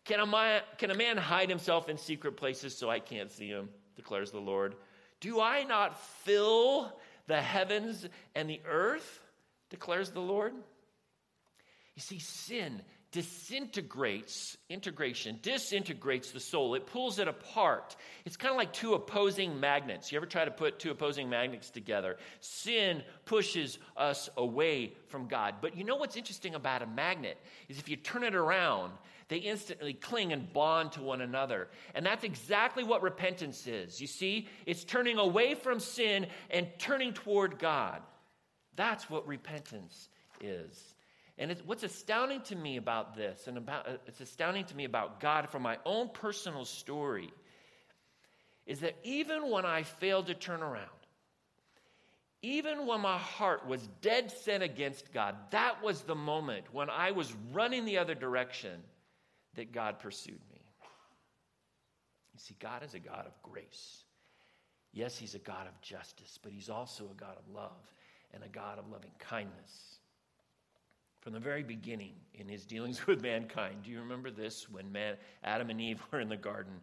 can 0.06 0.20
a, 0.20 0.26
man, 0.26 0.62
can 0.78 0.90
a 0.90 0.94
man 0.94 1.16
hide 1.16 1.48
himself 1.48 1.88
in 1.88 1.98
secret 1.98 2.36
places 2.36 2.76
so 2.76 2.88
I 2.88 3.00
can't 3.00 3.30
see 3.30 3.48
him? 3.48 3.68
declares 3.96 4.30
the 4.30 4.38
Lord. 4.38 4.76
Do 5.20 5.40
I 5.40 5.64
not 5.64 5.98
fill 6.24 6.92
the 7.26 7.40
heavens 7.40 8.06
and 8.34 8.48
the 8.48 8.60
earth? 8.66 9.22
declares 9.70 10.10
the 10.10 10.20
Lord. 10.20 10.52
You 11.96 12.02
see, 12.02 12.18
sin 12.20 12.82
disintegrates 13.12 14.58
integration 14.68 15.38
disintegrates 15.40 16.32
the 16.32 16.40
soul 16.40 16.74
it 16.74 16.86
pulls 16.86 17.18
it 17.18 17.28
apart 17.28 17.96
it's 18.26 18.36
kind 18.36 18.50
of 18.50 18.58
like 18.58 18.72
two 18.72 18.94
opposing 18.94 19.58
magnets 19.58 20.10
you 20.10 20.16
ever 20.16 20.26
try 20.26 20.44
to 20.44 20.50
put 20.50 20.78
two 20.78 20.90
opposing 20.90 21.30
magnets 21.30 21.70
together 21.70 22.16
sin 22.40 23.02
pushes 23.24 23.78
us 23.96 24.28
away 24.36 24.92
from 25.06 25.28
god 25.28 25.54
but 25.62 25.76
you 25.76 25.84
know 25.84 25.96
what's 25.96 26.16
interesting 26.16 26.56
about 26.56 26.82
a 26.82 26.86
magnet 26.86 27.38
is 27.68 27.78
if 27.78 27.88
you 27.88 27.96
turn 27.96 28.24
it 28.24 28.34
around 28.34 28.92
they 29.28 29.38
instantly 29.38 29.92
cling 29.92 30.32
and 30.32 30.52
bond 30.52 30.92
to 30.92 31.02
one 31.02 31.20
another. 31.20 31.68
And 31.94 32.06
that's 32.06 32.24
exactly 32.24 32.84
what 32.84 33.02
repentance 33.02 33.66
is. 33.66 34.00
You 34.00 34.06
see 34.06 34.48
it's 34.66 34.84
turning 34.84 35.18
away 35.18 35.54
from 35.54 35.80
sin 35.80 36.28
and 36.50 36.68
turning 36.78 37.12
toward 37.12 37.58
god. 37.58 38.02
That's 38.76 39.10
what 39.10 39.26
repentance 39.26 40.08
is. 40.40 40.94
And 41.38 41.54
what's 41.66 41.82
astounding 41.82 42.40
to 42.42 42.56
me 42.56 42.76
about 42.78 43.14
this, 43.14 43.46
and 43.46 43.58
about, 43.58 43.86
uh, 43.88 43.96
it's 44.06 44.20
astounding 44.20 44.64
to 44.66 44.76
me 44.76 44.84
about 44.84 45.20
God 45.20 45.50
from 45.50 45.62
my 45.62 45.76
own 45.84 46.08
personal 46.08 46.64
story, 46.64 47.30
is 48.66 48.80
that 48.80 48.96
even 49.02 49.50
when 49.50 49.66
I 49.66 49.82
failed 49.82 50.28
to 50.28 50.34
turn 50.34 50.62
around, 50.62 50.88
even 52.40 52.86
when 52.86 53.00
my 53.00 53.18
heart 53.18 53.66
was 53.66 53.86
dead 54.00 54.30
set 54.30 54.62
against 54.62 55.12
God, 55.12 55.34
that 55.50 55.82
was 55.82 56.02
the 56.02 56.14
moment 56.14 56.72
when 56.72 56.88
I 56.88 57.10
was 57.10 57.34
running 57.52 57.84
the 57.84 57.98
other 57.98 58.14
direction 58.14 58.82
that 59.56 59.72
God 59.72 59.98
pursued 59.98 60.40
me. 60.50 60.60
You 62.32 62.40
see, 62.40 62.54
God 62.60 62.82
is 62.82 62.94
a 62.94 62.98
God 62.98 63.26
of 63.26 63.32
grace. 63.42 64.04
Yes, 64.92 65.18
He's 65.18 65.34
a 65.34 65.40
God 65.40 65.66
of 65.66 65.80
justice, 65.80 66.38
but 66.42 66.52
He's 66.52 66.70
also 66.70 67.04
a 67.10 67.20
God 67.20 67.36
of 67.36 67.54
love. 67.54 67.72
and 68.34 68.42
a 68.44 68.48
God 68.48 68.78
of 68.78 68.90
loving 68.90 69.12
kindness. 69.18 69.98
From 71.20 71.32
the 71.32 71.40
very 71.40 71.62
beginning 71.62 72.12
in 72.34 72.48
his 72.48 72.64
dealings 72.66 73.06
with 73.08 73.22
mankind, 73.22 73.82
do 73.84 73.90
you 73.90 74.00
remember 74.00 74.30
this 74.30 74.68
when 74.68 74.92
man, 74.92 75.16
Adam 75.42 75.70
and 75.70 75.80
Eve 75.80 76.00
were 76.12 76.20
in 76.20 76.28
the 76.28 76.36
garden? 76.36 76.74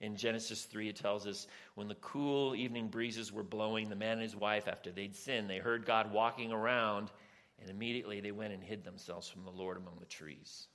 In 0.00 0.16
Genesis 0.16 0.64
3, 0.64 0.88
it 0.88 0.96
tells 0.96 1.26
us 1.26 1.46
when 1.76 1.86
the 1.86 1.94
cool 1.96 2.56
evening 2.56 2.88
breezes 2.88 3.30
were 3.30 3.44
blowing, 3.44 3.88
the 3.88 3.94
man 3.94 4.14
and 4.14 4.22
his 4.22 4.34
wife, 4.34 4.66
after 4.66 4.90
they'd 4.90 5.14
sinned, 5.14 5.48
they 5.48 5.58
heard 5.58 5.86
God 5.86 6.12
walking 6.12 6.50
around, 6.50 7.12
and 7.60 7.70
immediately 7.70 8.20
they 8.20 8.32
went 8.32 8.52
and 8.52 8.64
hid 8.64 8.82
themselves 8.82 9.28
from 9.28 9.44
the 9.44 9.50
Lord 9.50 9.76
among 9.76 9.98
the 10.00 10.06
trees. 10.06 10.66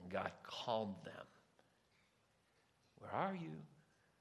And 0.00 0.10
God 0.10 0.30
called 0.42 1.04
them. 1.04 1.26
Where 2.98 3.12
are 3.12 3.34
you? 3.34 3.50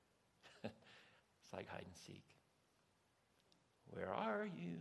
it's 0.64 1.54
like 1.54 1.68
hide 1.68 1.86
and 1.86 1.96
seek. 2.06 2.24
Where 3.92 4.12
are 4.12 4.46
you? 4.46 4.78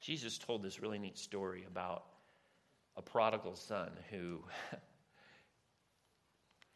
Jesus 0.00 0.38
told 0.38 0.62
this 0.62 0.80
really 0.80 0.98
neat 0.98 1.18
story 1.18 1.64
about 1.66 2.04
a 2.96 3.02
prodigal 3.02 3.54
son 3.54 3.90
who 4.10 4.42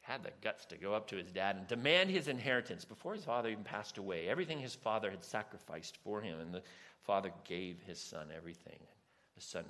had 0.02 0.22
the 0.22 0.30
guts 0.42 0.66
to 0.66 0.76
go 0.76 0.92
up 0.92 1.08
to 1.08 1.16
his 1.16 1.30
dad 1.30 1.56
and 1.56 1.66
demand 1.66 2.10
his 2.10 2.28
inheritance 2.28 2.84
before 2.84 3.14
his 3.14 3.24
father 3.24 3.48
even 3.48 3.64
passed 3.64 3.98
away. 3.98 4.28
Everything 4.28 4.58
his 4.58 4.74
father 4.74 5.10
had 5.10 5.24
sacrificed 5.24 5.96
for 5.98 6.20
him, 6.20 6.40
and 6.40 6.52
the 6.52 6.62
father 7.02 7.32
gave 7.44 7.80
his 7.86 7.98
son 7.98 8.28
everything. 8.36 8.78
The 9.36 9.42
son 9.42 9.64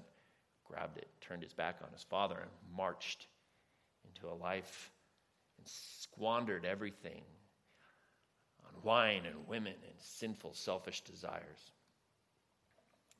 grabbed 0.72 0.98
it, 0.98 1.08
turned 1.20 1.42
his 1.42 1.52
back 1.52 1.76
on 1.82 1.92
his 1.92 2.02
father, 2.02 2.38
and 2.40 2.50
marched 2.76 3.26
into 4.04 4.32
a 4.32 4.34
life 4.34 4.90
and 5.58 5.66
squandered 5.66 6.64
everything 6.64 7.22
on 8.64 8.82
wine 8.82 9.22
and 9.26 9.46
women 9.46 9.74
and 9.86 9.94
sinful, 9.98 10.54
selfish 10.54 11.02
desires. 11.02 11.72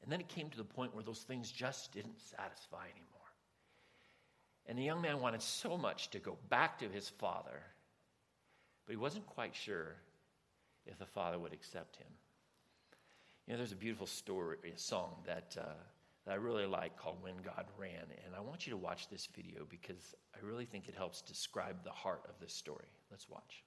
And 0.03 0.11
then 0.11 0.21
it 0.21 0.29
came 0.29 0.49
to 0.51 0.57
the 0.57 0.65
point 0.65 0.95
where 0.95 1.05
those 1.05 1.21
things 1.21 1.53
just 1.53 1.93
didn't 1.93 2.21
satisfy 2.21 2.85
anymore. 2.85 3.09
And 4.67 4.79
the 4.79 4.83
young 4.83 5.03
man 5.03 5.21
wanted 5.21 5.43
so 5.43 5.77
much 5.77 6.11
to 6.11 6.19
go 6.19 6.39
back 6.49 6.79
to 6.79 6.89
his 6.89 7.09
father, 7.09 7.63
but 8.87 8.93
he 8.93 8.97
wasn't 8.97 9.27
quite 9.27 9.55
sure 9.55 9.97
if 10.87 10.99
the 10.99 11.07
father 11.07 11.39
would 11.39 11.53
accept 11.53 11.97
him. 11.97 12.09
You 13.47 13.53
know, 13.53 13.59
there's 13.59 13.73
a 13.73 13.77
beautiful 13.77 14.07
story, 14.07 14.57
a 14.75 14.79
song 14.79 15.17
that, 15.27 15.57
uh, 15.61 15.75
that 16.27 16.33
I 16.33 16.37
really 16.37 16.67
like 16.67 16.97
called 16.97 17.17
When 17.21 17.35
God 17.45 17.67
Ran. 17.79 18.07
And 18.25 18.35
I 18.37 18.41
want 18.41 18.67
you 18.67 18.71
to 18.73 18.77
watch 18.77 19.09
this 19.09 19.29
video 19.35 19.67
because 19.69 20.15
I 20.35 20.45
really 20.45 20.67
think 20.67 20.89
it 20.89 20.95
helps 20.95 21.23
describe 21.23 21.85
the 21.85 21.91
heart 21.91 22.23
of 22.29 22.35
this 22.41 22.55
story. 22.55 22.87
Let's 23.11 23.29
watch. 23.29 23.65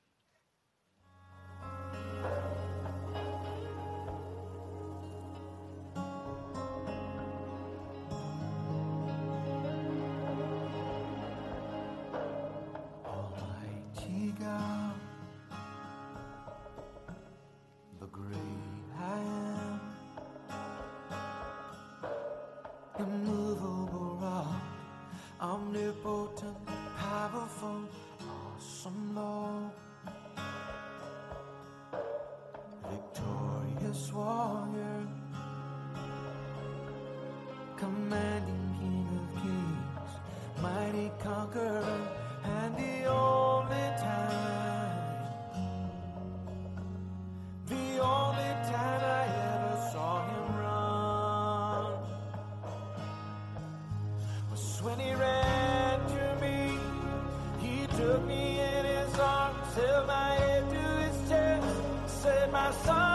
took 58.15 58.27
me 58.27 58.59
in 58.61 58.85
his 58.85 59.19
arms, 59.19 59.73
held 59.75 60.07
my 60.07 60.35
head 60.35 60.63
to 60.69 60.83
his 61.03 61.29
chest, 61.29 62.21
said, 62.21 62.51
My 62.51 62.71
son. 62.71 63.14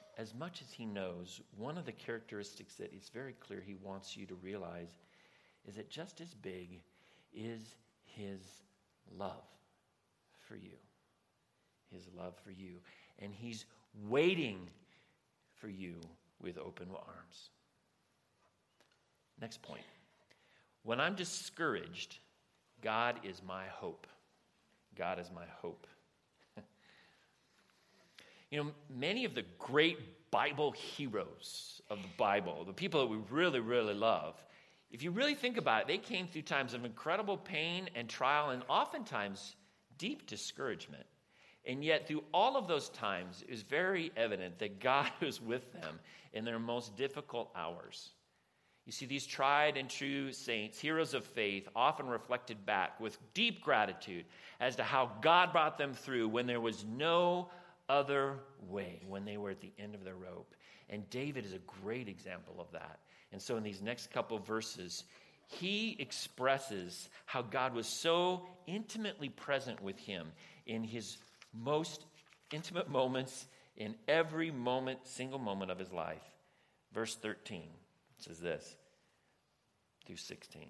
as 0.21 0.35
much 0.35 0.61
as 0.61 0.71
He 0.71 0.85
knows, 0.85 1.41
one 1.57 1.79
of 1.79 1.85
the 1.85 1.91
characteristics 1.91 2.75
that 2.75 2.93
it's 2.93 3.09
very 3.09 3.33
clear 3.33 3.59
He 3.59 3.75
wants 3.83 4.15
you 4.15 4.27
to 4.27 4.35
realize 4.35 4.99
is 5.67 5.75
that 5.75 5.89
just 5.89 6.21
as 6.21 6.35
big 6.35 6.79
is 7.33 7.75
His 8.05 8.39
love 9.17 9.43
for 10.47 10.55
you. 10.55 10.77
His 11.91 12.07
love 12.15 12.35
for 12.43 12.51
you. 12.51 12.77
And 13.17 13.33
He's 13.33 13.65
waiting 14.07 14.59
for 15.55 15.69
you 15.69 15.95
with 16.39 16.59
open 16.59 16.87
arms. 16.91 17.49
Next 19.41 19.63
point. 19.63 19.81
When 20.83 20.99
I'm 20.99 21.15
discouraged, 21.15 22.19
God 22.83 23.15
is 23.23 23.41
my 23.45 23.65
hope. 23.65 24.05
God 24.95 25.19
is 25.19 25.31
my 25.33 25.45
hope. 25.61 25.87
You 28.51 28.63
know, 28.63 28.71
many 28.89 29.25
of 29.25 29.33
the 29.33 29.45
great 29.57 29.97
Bible 30.29 30.71
heroes 30.71 31.81
of 31.89 32.01
the 32.01 32.09
Bible, 32.17 32.63
the 32.65 32.73
people 32.73 32.99
that 32.99 33.07
we 33.07 33.17
really, 33.29 33.59
really 33.59 33.93
love, 33.93 34.35
if 34.91 35.03
you 35.03 35.11
really 35.11 35.35
think 35.35 35.57
about 35.57 35.83
it, 35.83 35.87
they 35.87 35.97
came 35.97 36.27
through 36.27 36.41
times 36.43 36.73
of 36.73 36.83
incredible 36.83 37.37
pain 37.37 37.89
and 37.95 38.09
trial 38.09 38.49
and 38.49 38.61
oftentimes 38.67 39.55
deep 39.97 40.27
discouragement. 40.27 41.05
And 41.65 41.83
yet, 41.83 42.07
through 42.07 42.23
all 42.33 42.57
of 42.57 42.67
those 42.67 42.89
times, 42.89 43.43
it 43.47 43.51
was 43.51 43.61
very 43.61 44.11
evident 44.17 44.59
that 44.59 44.79
God 44.79 45.09
was 45.21 45.39
with 45.39 45.71
them 45.73 45.99
in 46.33 46.43
their 46.43 46.59
most 46.59 46.97
difficult 46.97 47.51
hours. 47.55 48.09
You 48.85 48.91
see, 48.91 49.05
these 49.05 49.27
tried 49.27 49.77
and 49.77 49.89
true 49.89 50.33
saints, 50.33 50.79
heroes 50.79 51.13
of 51.13 51.23
faith, 51.23 51.69
often 51.75 52.07
reflected 52.07 52.65
back 52.65 52.99
with 52.99 53.17
deep 53.33 53.61
gratitude 53.61 54.25
as 54.59 54.75
to 54.77 54.83
how 54.83 55.11
God 55.21 55.53
brought 55.53 55.77
them 55.77 55.93
through 55.93 56.29
when 56.29 56.47
there 56.47 56.59
was 56.59 56.83
no 56.83 57.51
other 57.89 58.39
way, 58.67 59.01
when 59.07 59.25
they 59.25 59.37
were 59.37 59.49
at 59.49 59.61
the 59.61 59.73
end 59.79 59.95
of 59.95 60.03
their 60.03 60.15
rope. 60.15 60.53
And 60.89 61.09
David 61.09 61.45
is 61.45 61.53
a 61.53 61.59
great 61.83 62.07
example 62.07 62.55
of 62.59 62.71
that. 62.71 62.99
And 63.31 63.41
so, 63.41 63.55
in 63.57 63.63
these 63.63 63.81
next 63.81 64.11
couple 64.11 64.37
verses, 64.39 65.05
he 65.47 65.95
expresses 65.99 67.09
how 67.25 67.41
God 67.41 67.73
was 67.73 67.87
so 67.87 68.45
intimately 68.67 69.29
present 69.29 69.81
with 69.81 69.97
him 69.97 70.31
in 70.65 70.83
his 70.83 71.17
most 71.53 72.05
intimate 72.51 72.89
moments, 72.89 73.47
in 73.77 73.95
every 74.07 74.51
moment, 74.51 74.99
single 75.03 75.39
moment 75.39 75.71
of 75.71 75.79
his 75.79 75.91
life. 75.91 76.23
Verse 76.93 77.15
13 77.15 77.63
says 78.17 78.39
this 78.39 78.75
through 80.05 80.17
16. 80.17 80.67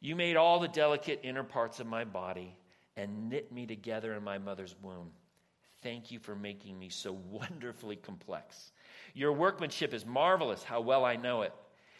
You 0.00 0.16
made 0.16 0.36
all 0.36 0.58
the 0.58 0.68
delicate 0.68 1.20
inner 1.22 1.44
parts 1.44 1.78
of 1.80 1.86
my 1.86 2.04
body 2.04 2.56
and 2.96 3.28
knit 3.28 3.52
me 3.52 3.66
together 3.66 4.14
in 4.14 4.24
my 4.24 4.38
mother's 4.38 4.74
womb. 4.82 5.10
Thank 5.82 6.10
you 6.10 6.18
for 6.18 6.34
making 6.34 6.78
me 6.78 6.88
so 6.88 7.12
wonderfully 7.30 7.96
complex. 7.96 8.72
Your 9.14 9.32
workmanship 9.32 9.92
is 9.92 10.06
marvelous, 10.06 10.62
how 10.62 10.80
well 10.80 11.04
I 11.04 11.16
know 11.16 11.42
it. 11.42 11.52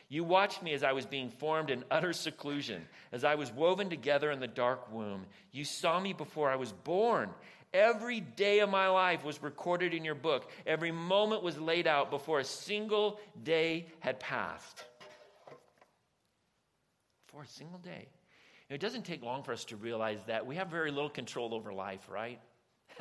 You 0.08 0.24
watched 0.24 0.62
me 0.62 0.74
as 0.74 0.82
I 0.82 0.92
was 0.92 1.06
being 1.06 1.30
formed 1.30 1.70
in 1.70 1.84
utter 1.90 2.12
seclusion, 2.12 2.86
as 3.12 3.24
I 3.24 3.34
was 3.34 3.50
woven 3.50 3.88
together 3.88 4.30
in 4.30 4.40
the 4.40 4.46
dark 4.46 4.92
womb. 4.92 5.24
You 5.52 5.64
saw 5.64 5.98
me 5.98 6.12
before 6.12 6.50
I 6.50 6.56
was 6.56 6.70
born. 6.70 7.30
Every 7.72 8.20
day 8.20 8.58
of 8.58 8.68
my 8.68 8.88
life 8.88 9.24
was 9.24 9.42
recorded 9.42 9.94
in 9.94 10.04
your 10.04 10.14
book. 10.14 10.50
Every 10.66 10.92
moment 10.92 11.42
was 11.42 11.58
laid 11.58 11.86
out 11.86 12.10
before 12.10 12.40
a 12.40 12.44
single 12.44 13.20
day 13.42 13.86
had 14.00 14.20
passed. 14.20 14.84
For 17.28 17.42
a 17.42 17.46
single 17.46 17.78
day. 17.78 18.08
It 18.68 18.80
doesn't 18.80 19.06
take 19.06 19.22
long 19.22 19.42
for 19.42 19.52
us 19.52 19.64
to 19.66 19.76
realize 19.76 20.18
that 20.26 20.46
we 20.46 20.56
have 20.56 20.68
very 20.68 20.90
little 20.90 21.08
control 21.08 21.54
over 21.54 21.72
life, 21.72 22.06
right? 22.10 22.38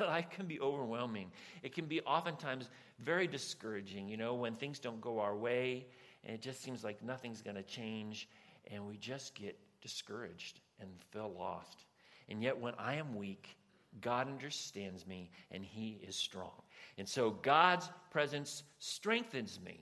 Life 0.00 0.30
can 0.30 0.46
be 0.46 0.60
overwhelming. 0.60 1.30
It 1.62 1.74
can 1.74 1.86
be 1.86 2.00
oftentimes 2.02 2.70
very 2.98 3.26
discouraging, 3.26 4.08
you 4.08 4.16
know, 4.16 4.34
when 4.34 4.54
things 4.54 4.78
don't 4.78 5.00
go 5.00 5.18
our 5.18 5.36
way 5.36 5.86
and 6.24 6.34
it 6.34 6.40
just 6.40 6.62
seems 6.62 6.84
like 6.84 7.02
nothing's 7.02 7.42
going 7.42 7.56
to 7.56 7.62
change, 7.62 8.28
and 8.70 8.86
we 8.86 8.96
just 8.96 9.34
get 9.34 9.58
discouraged 9.80 10.60
and 10.80 10.88
feel 11.10 11.32
lost. 11.36 11.84
And 12.28 12.42
yet, 12.42 12.58
when 12.58 12.74
I 12.78 12.94
am 12.94 13.16
weak, 13.16 13.56
God 14.00 14.28
understands 14.28 15.06
me 15.06 15.30
and 15.50 15.64
He 15.64 16.00
is 16.06 16.14
strong. 16.14 16.62
And 16.96 17.08
so, 17.08 17.30
God's 17.30 17.90
presence 18.10 18.62
strengthens 18.78 19.58
me. 19.64 19.80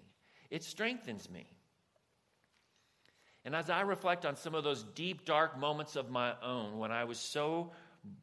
It 0.50 0.64
strengthens 0.64 1.28
me. 1.28 1.46
And 3.44 3.54
as 3.54 3.70
I 3.70 3.82
reflect 3.82 4.26
on 4.26 4.36
some 4.36 4.54
of 4.54 4.64
those 4.64 4.84
deep, 4.94 5.24
dark 5.24 5.58
moments 5.58 5.96
of 5.96 6.10
my 6.10 6.34
own 6.42 6.78
when 6.78 6.90
I 6.90 7.04
was 7.04 7.18
so 7.18 7.72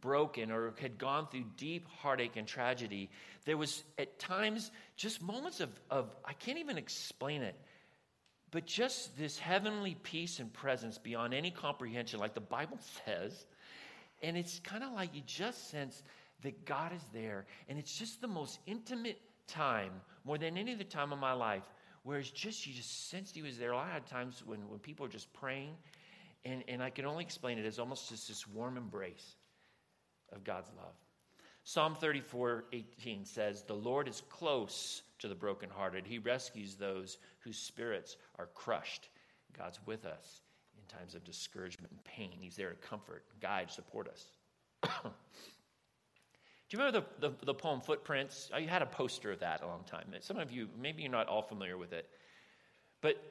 broken 0.01 0.51
or 0.51 0.73
had 0.79 0.97
gone 0.97 1.27
through 1.27 1.45
deep 1.55 1.87
heartache 1.87 2.35
and 2.35 2.47
tragedy, 2.47 3.09
there 3.45 3.57
was 3.57 3.83
at 3.97 4.19
times 4.19 4.71
just 4.95 5.21
moments 5.21 5.59
of, 5.59 5.69
of 5.89 6.15
I 6.25 6.33
can't 6.33 6.59
even 6.59 6.77
explain 6.77 7.41
it, 7.41 7.55
but 8.51 8.65
just 8.65 9.17
this 9.17 9.37
heavenly 9.37 9.95
peace 9.95 10.39
and 10.39 10.51
presence 10.51 10.97
beyond 10.97 11.33
any 11.33 11.51
comprehension, 11.51 12.19
like 12.19 12.33
the 12.33 12.41
Bible 12.41 12.79
says. 13.05 13.45
And 14.21 14.35
it's 14.35 14.59
kind 14.59 14.83
of 14.83 14.93
like 14.93 15.13
you 15.13 15.21
just 15.25 15.69
sense 15.69 16.01
that 16.41 16.65
God 16.65 16.93
is 16.93 17.03
there. 17.13 17.45
And 17.69 17.77
it's 17.77 17.97
just 17.97 18.21
the 18.21 18.27
most 18.27 18.59
intimate 18.65 19.19
time, 19.47 19.91
more 20.25 20.37
than 20.37 20.57
any 20.57 20.73
other 20.73 20.83
time 20.83 21.13
of 21.13 21.19
my 21.19 21.33
life, 21.33 21.63
where 22.03 22.19
it's 22.19 22.29
just, 22.29 22.65
you 22.65 22.73
just 22.73 23.09
sensed 23.09 23.35
He 23.35 23.41
was 23.41 23.57
there. 23.57 23.71
A 23.71 23.75
lot 23.75 23.97
of 23.97 24.05
times 24.05 24.43
when, 24.45 24.67
when 24.69 24.79
people 24.79 25.05
are 25.05 25.09
just 25.09 25.31
praying, 25.33 25.75
and, 26.45 26.63
and 26.67 26.81
I 26.81 26.89
can 26.89 27.05
only 27.05 27.23
explain 27.23 27.57
it 27.57 27.65
as 27.65 27.79
almost 27.79 28.09
just 28.09 28.27
this 28.27 28.47
warm 28.47 28.77
embrace 28.77 29.35
of 30.33 30.43
God's 30.43 30.71
love. 30.77 30.93
Psalm 31.63 31.95
34 31.95 32.65
18 32.71 33.25
says, 33.25 33.63
The 33.63 33.73
Lord 33.73 34.07
is 34.07 34.21
close 34.29 35.01
to 35.19 35.27
the 35.27 35.35
brokenhearted. 35.35 36.07
He 36.07 36.17
rescues 36.17 36.75
those 36.75 37.17
whose 37.39 37.57
spirits 37.57 38.15
are 38.37 38.47
crushed. 38.53 39.09
God's 39.57 39.79
with 39.85 40.05
us 40.05 40.41
in 40.77 40.97
times 40.97 41.15
of 41.15 41.23
discouragement 41.23 41.91
and 41.91 42.03
pain. 42.03 42.37
He's 42.39 42.55
there 42.55 42.69
to 42.69 42.75
comfort, 42.75 43.25
guide, 43.41 43.71
support 43.71 44.07
us. 44.07 44.25
Do 45.03 46.77
you 46.77 46.79
remember 46.79 47.05
the, 47.19 47.29
the, 47.29 47.45
the, 47.45 47.53
poem 47.53 47.81
Footprints? 47.81 48.49
I 48.53 48.61
had 48.61 48.81
a 48.81 48.85
poster 48.85 49.31
of 49.31 49.39
that 49.39 49.63
a 49.63 49.67
long 49.67 49.83
time. 49.85 50.05
Some 50.19 50.37
of 50.37 50.51
you, 50.51 50.67
maybe 50.79 51.01
you're 51.01 51.11
not 51.11 51.27
all 51.27 51.41
familiar 51.41 51.77
with 51.77 51.93
it. 51.93 52.09
But 53.01 53.21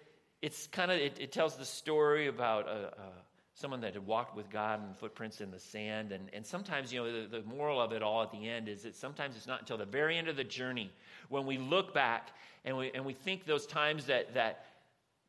it's 0.40 0.66
kind 0.68 0.90
of, 0.90 0.98
it, 0.98 1.18
it, 1.20 1.32
tells 1.32 1.56
the 1.56 1.64
story 1.64 2.28
about 2.28 2.66
a, 2.66 2.92
a 2.98 3.12
someone 3.56 3.80
that 3.80 3.94
had 3.94 4.06
walked 4.06 4.36
with 4.36 4.50
God 4.50 4.82
and 4.82 4.94
footprints 4.98 5.40
in 5.40 5.50
the 5.50 5.58
sand. 5.58 6.12
And, 6.12 6.28
and 6.34 6.44
sometimes, 6.44 6.92
you 6.92 7.00
know, 7.00 7.22
the, 7.22 7.40
the 7.40 7.42
moral 7.48 7.80
of 7.80 7.90
it 7.92 8.02
all 8.02 8.22
at 8.22 8.30
the 8.30 8.46
end 8.46 8.68
is 8.68 8.82
that 8.82 8.94
sometimes 8.94 9.34
it's 9.34 9.46
not 9.46 9.60
until 9.60 9.78
the 9.78 9.86
very 9.86 10.18
end 10.18 10.28
of 10.28 10.36
the 10.36 10.44
journey 10.44 10.92
when 11.30 11.46
we 11.46 11.56
look 11.56 11.94
back 11.94 12.32
and 12.66 12.76
we, 12.76 12.92
and 12.92 13.02
we 13.02 13.14
think 13.14 13.46
those 13.46 13.66
times 13.66 14.04
that, 14.06 14.34
that, 14.34 14.66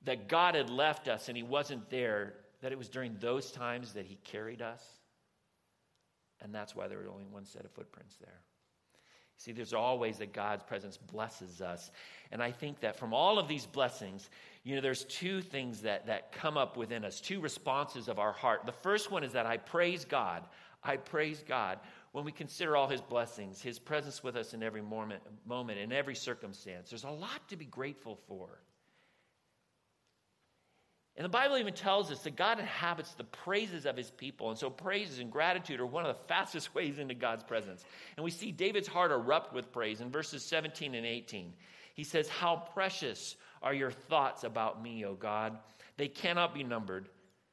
that 0.03 0.27
God 0.27 0.55
had 0.55 0.69
left 0.69 1.07
us 1.07 1.29
and 1.29 1.37
He 1.37 1.43
wasn't 1.43 1.89
there, 1.89 2.33
that 2.61 2.73
it 2.73 2.77
was 2.77 2.89
during 2.89 3.15
those 3.21 3.49
times 3.49 3.93
that 3.93 4.05
He 4.05 4.17
carried 4.25 4.61
us. 4.61 4.83
And 6.41 6.53
that's 6.53 6.75
why 6.75 6.89
there 6.89 6.97
was 6.97 7.07
only 7.07 7.25
one 7.31 7.45
set 7.45 7.63
of 7.63 7.71
footprints 7.71 8.17
there. 8.17 8.41
See, 9.37 9.51
there's 9.51 9.73
always 9.73 10.17
that 10.17 10.33
God's 10.33 10.63
presence 10.63 10.97
blesses 10.97 11.61
us. 11.61 11.91
And 12.31 12.41
I 12.41 12.51
think 12.51 12.79
that 12.79 12.97
from 12.97 13.13
all 13.13 13.37
of 13.37 13.47
these 13.47 13.67
blessings, 13.67 14.29
you 14.67 14.75
know, 14.75 14.81
there's 14.81 15.05
two 15.05 15.41
things 15.41 15.83
that, 15.83 16.07
that 16.07 16.33
come 16.33 16.57
up 16.57 16.75
within 16.75 17.05
us, 17.05 17.21
two 17.21 17.39
responses 17.39 18.09
of 18.09 18.19
our 18.19 18.33
heart. 18.33 18.65
The 18.65 18.73
first 18.73 19.09
one 19.09 19.23
is 19.23 19.31
that 19.31 19.45
I 19.45 19.55
praise 19.55 20.03
God. 20.03 20.43
I 20.83 20.97
praise 20.97 21.41
God 21.47 21.79
when 22.11 22.25
we 22.25 22.33
consider 22.33 22.75
all 22.75 22.89
his 22.89 22.99
blessings, 22.99 23.61
his 23.61 23.79
presence 23.79 24.21
with 24.21 24.35
us 24.35 24.53
in 24.53 24.61
every 24.61 24.81
moment, 24.81 25.21
moment 25.45 25.79
in 25.79 25.93
every 25.93 26.15
circumstance. 26.15 26.89
There's 26.89 27.05
a 27.05 27.09
lot 27.09 27.47
to 27.47 27.55
be 27.55 27.63
grateful 27.63 28.19
for. 28.27 28.59
And 31.15 31.23
the 31.23 31.29
Bible 31.29 31.57
even 31.57 31.73
tells 31.73 32.11
us 32.11 32.19
that 32.23 32.35
God 32.35 32.59
inhabits 32.59 33.13
the 33.13 33.23
praises 33.23 33.85
of 33.85 33.95
his 33.95 34.11
people. 34.11 34.49
And 34.49 34.59
so 34.59 34.69
praises 34.69 35.19
and 35.19 35.31
gratitude 35.31 35.79
are 35.79 35.85
one 35.85 36.05
of 36.05 36.13
the 36.13 36.23
fastest 36.27 36.75
ways 36.75 36.99
into 36.99 37.13
God's 37.13 37.45
presence. 37.45 37.85
And 38.17 38.23
we 38.25 38.31
see 38.31 38.51
David's 38.51 38.89
heart 38.89 39.11
erupt 39.11 39.53
with 39.53 39.71
praise 39.71 40.01
in 40.01 40.11
verses 40.11 40.43
17 40.43 40.93
and 40.93 41.05
18. 41.05 41.53
He 41.97 42.03
says, 42.03 42.29
How 42.29 42.55
precious 42.73 43.35
are 43.61 43.73
your 43.73 43.91
thoughts 43.91 44.43
about 44.43 44.81
me, 44.81 45.03
O 45.03 45.15
God. 45.15 45.57
They 45.97 46.07
cannot 46.07 46.53
be 46.53 46.63
numbered. 46.63 47.09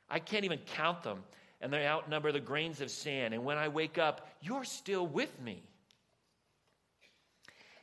I 0.09 0.19
can't 0.19 0.45
even 0.45 0.59
count 0.59 1.03
them, 1.03 1.25
and 1.63 1.73
they 1.73 1.87
outnumber 1.87 2.31
the 2.31 2.41
grains 2.41 2.83
of 2.83 2.91
sand. 2.91 3.33
And 3.33 3.43
when 3.43 3.57
I 3.57 3.69
wake 3.69 3.97
up, 3.97 4.29
you're 4.43 4.65
still 4.65 5.07
with 5.07 5.41
me. 5.41 5.63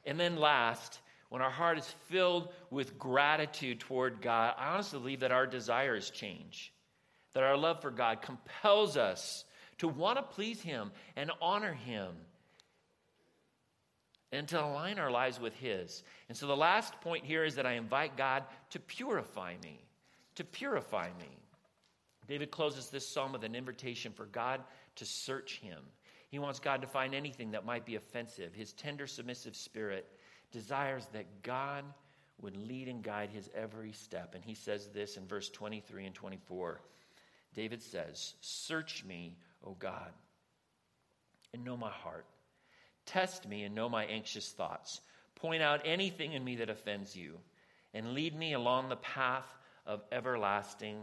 And 0.06 0.20
then 0.20 0.36
last, 0.36 1.00
when 1.30 1.42
our 1.42 1.50
heart 1.50 1.80
is 1.80 1.96
filled 2.10 2.54
with 2.70 3.00
gratitude 3.00 3.80
toward 3.80 4.22
God, 4.22 4.54
I 4.58 4.74
honestly 4.74 5.00
believe 5.00 5.20
that 5.22 5.32
our 5.32 5.48
desires 5.48 6.12
change, 6.12 6.74
that 7.34 7.44
our 7.44 7.58
love 7.58 7.82
for 7.82 7.90
God 7.90 8.22
compels 8.22 8.98
us 8.98 9.46
to 9.80 9.88
want 9.88 10.20
to 10.20 10.24
please 10.24 10.62
Him 10.62 10.92
and 11.16 11.32
honor 11.42 11.74
Him 11.74 12.14
and 14.32 14.48
to 14.48 14.64
align 14.64 15.00
our 15.00 15.12
lives 15.12 15.40
with 15.40 15.54
His. 15.56 16.04
And 16.30 16.38
so 16.38 16.48
the 16.48 16.56
last 16.56 17.00
point 17.02 17.26
here 17.26 17.44
is 17.44 17.56
that 17.56 17.66
I 17.66 17.74
invite 17.74 18.18
God 18.18 18.44
to 18.72 18.80
purify 18.80 19.56
me, 19.64 19.84
to 20.36 20.44
purify 20.44 21.10
me. 21.20 21.38
David 22.28 22.52
closes 22.52 22.90
this 22.90 23.08
psalm 23.08 23.34
with 23.34 23.44
an 23.44 23.56
invitation 23.56 24.14
for 24.14 24.26
God 24.26 24.62
to 24.96 25.06
search 25.06 25.60
him. 25.60 25.80
He 26.30 26.40
wants 26.40 26.60
God 26.60 26.82
to 26.82 26.88
find 26.88 27.14
anything 27.14 27.52
that 27.52 27.66
might 27.66 27.86
be 27.86 27.96
offensive. 27.96 28.54
His 28.54 28.72
tender, 28.72 29.06
submissive 29.06 29.56
spirit 29.56 30.08
desires 30.52 31.08
that 31.12 31.44
God 31.44 31.84
would 32.42 32.56
lead 32.56 32.88
and 32.88 33.04
guide 33.04 33.30
his 33.30 33.50
every 33.54 33.92
step. 33.92 34.34
And 34.34 34.44
he 34.44 34.54
says 34.54 34.88
this 34.94 35.18
in 35.18 35.28
verse 35.28 35.50
23 35.50 36.06
and 36.06 36.16
24. 36.16 36.80
David 37.54 37.82
says, 37.82 38.36
Search 38.40 39.04
me, 39.04 39.36
O 39.66 39.76
God, 39.78 40.12
and 41.54 41.66
know 41.66 41.76
my 41.76 41.92
heart. 41.92 42.26
Test 43.06 43.48
me 43.48 43.64
and 43.64 43.76
know 43.76 43.90
my 43.90 44.06
anxious 44.06 44.50
thoughts. 44.50 45.02
Point 45.36 45.62
out 45.62 45.82
anything 45.86 46.34
in 46.34 46.44
me 46.44 46.58
that 46.58 46.70
offends 46.70 47.16
you, 47.16 47.38
and 47.94 48.14
lead 48.14 48.36
me 48.36 48.54
along 48.54 48.90
the 48.90 48.96
path 48.96 49.58
of 49.86 50.04
everlasting 50.12 50.98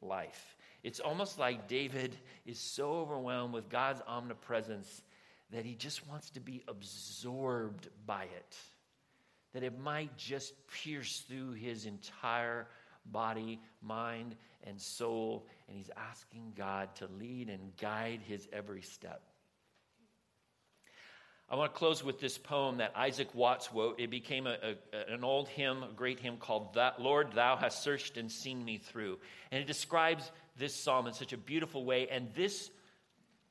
life. 0.00 0.56
It's 0.82 1.00
almost 1.00 1.38
like 1.38 1.68
David 1.68 2.16
is 2.46 2.58
so 2.58 2.92
overwhelmed 2.92 3.52
with 3.52 3.68
God's 3.68 4.00
omnipresence 4.06 5.02
that 5.52 5.64
he 5.64 5.74
just 5.74 6.06
wants 6.08 6.30
to 6.30 6.40
be 6.40 6.62
absorbed 6.68 7.88
by 8.06 8.24
it 8.24 8.56
that 9.52 9.62
it 9.62 9.78
might 9.78 10.16
just 10.16 10.54
pierce 10.68 11.24
through 11.28 11.52
his 11.52 11.86
entire 11.86 12.66
body, 13.06 13.60
mind, 13.82 14.36
and 14.64 14.80
soul. 14.80 15.46
And 15.68 15.76
he's 15.76 15.90
asking 15.96 16.52
God 16.56 16.94
to 16.96 17.08
lead 17.18 17.48
and 17.48 17.76
guide 17.76 18.20
his 18.26 18.48
every 18.52 18.82
step. 18.82 19.22
I 21.50 21.56
want 21.56 21.74
to 21.74 21.78
close 21.78 22.04
with 22.04 22.20
this 22.20 22.38
poem 22.38 22.76
that 22.76 22.92
Isaac 22.94 23.34
Watts 23.34 23.72
wrote. 23.72 23.98
It 23.98 24.08
became 24.08 24.46
a, 24.46 24.56
a, 24.92 25.12
an 25.12 25.24
old 25.24 25.48
hymn, 25.48 25.82
a 25.82 25.92
great 25.92 26.20
hymn 26.20 26.36
called 26.36 26.74
that, 26.74 27.00
Lord, 27.00 27.32
Thou 27.32 27.56
Hast 27.56 27.82
Searched 27.82 28.16
and 28.16 28.30
Seen 28.30 28.64
Me 28.64 28.78
Through. 28.78 29.18
And 29.50 29.60
it 29.60 29.66
describes 29.66 30.30
this 30.56 30.72
psalm 30.74 31.08
in 31.08 31.12
such 31.12 31.32
a 31.32 31.36
beautiful 31.36 31.84
way. 31.84 32.08
And 32.08 32.28
this 32.36 32.70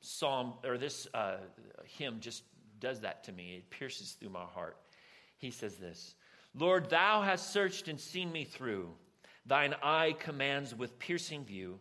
psalm, 0.00 0.54
or 0.64 0.78
this 0.78 1.08
uh, 1.12 1.36
hymn, 1.84 2.20
just 2.20 2.42
does 2.78 3.00
that 3.00 3.24
to 3.24 3.32
me. 3.32 3.56
It 3.56 3.68
pierces 3.68 4.12
through 4.12 4.30
my 4.30 4.44
heart. 4.44 4.78
He 5.36 5.50
says 5.50 5.76
this 5.76 6.14
Lord, 6.54 6.88
Thou 6.88 7.20
hast 7.20 7.52
searched 7.52 7.88
and 7.88 8.00
seen 8.00 8.32
me 8.32 8.44
through. 8.44 8.88
Thine 9.44 9.74
eye 9.82 10.14
commands 10.18 10.74
with 10.74 10.98
piercing 10.98 11.44
view 11.44 11.78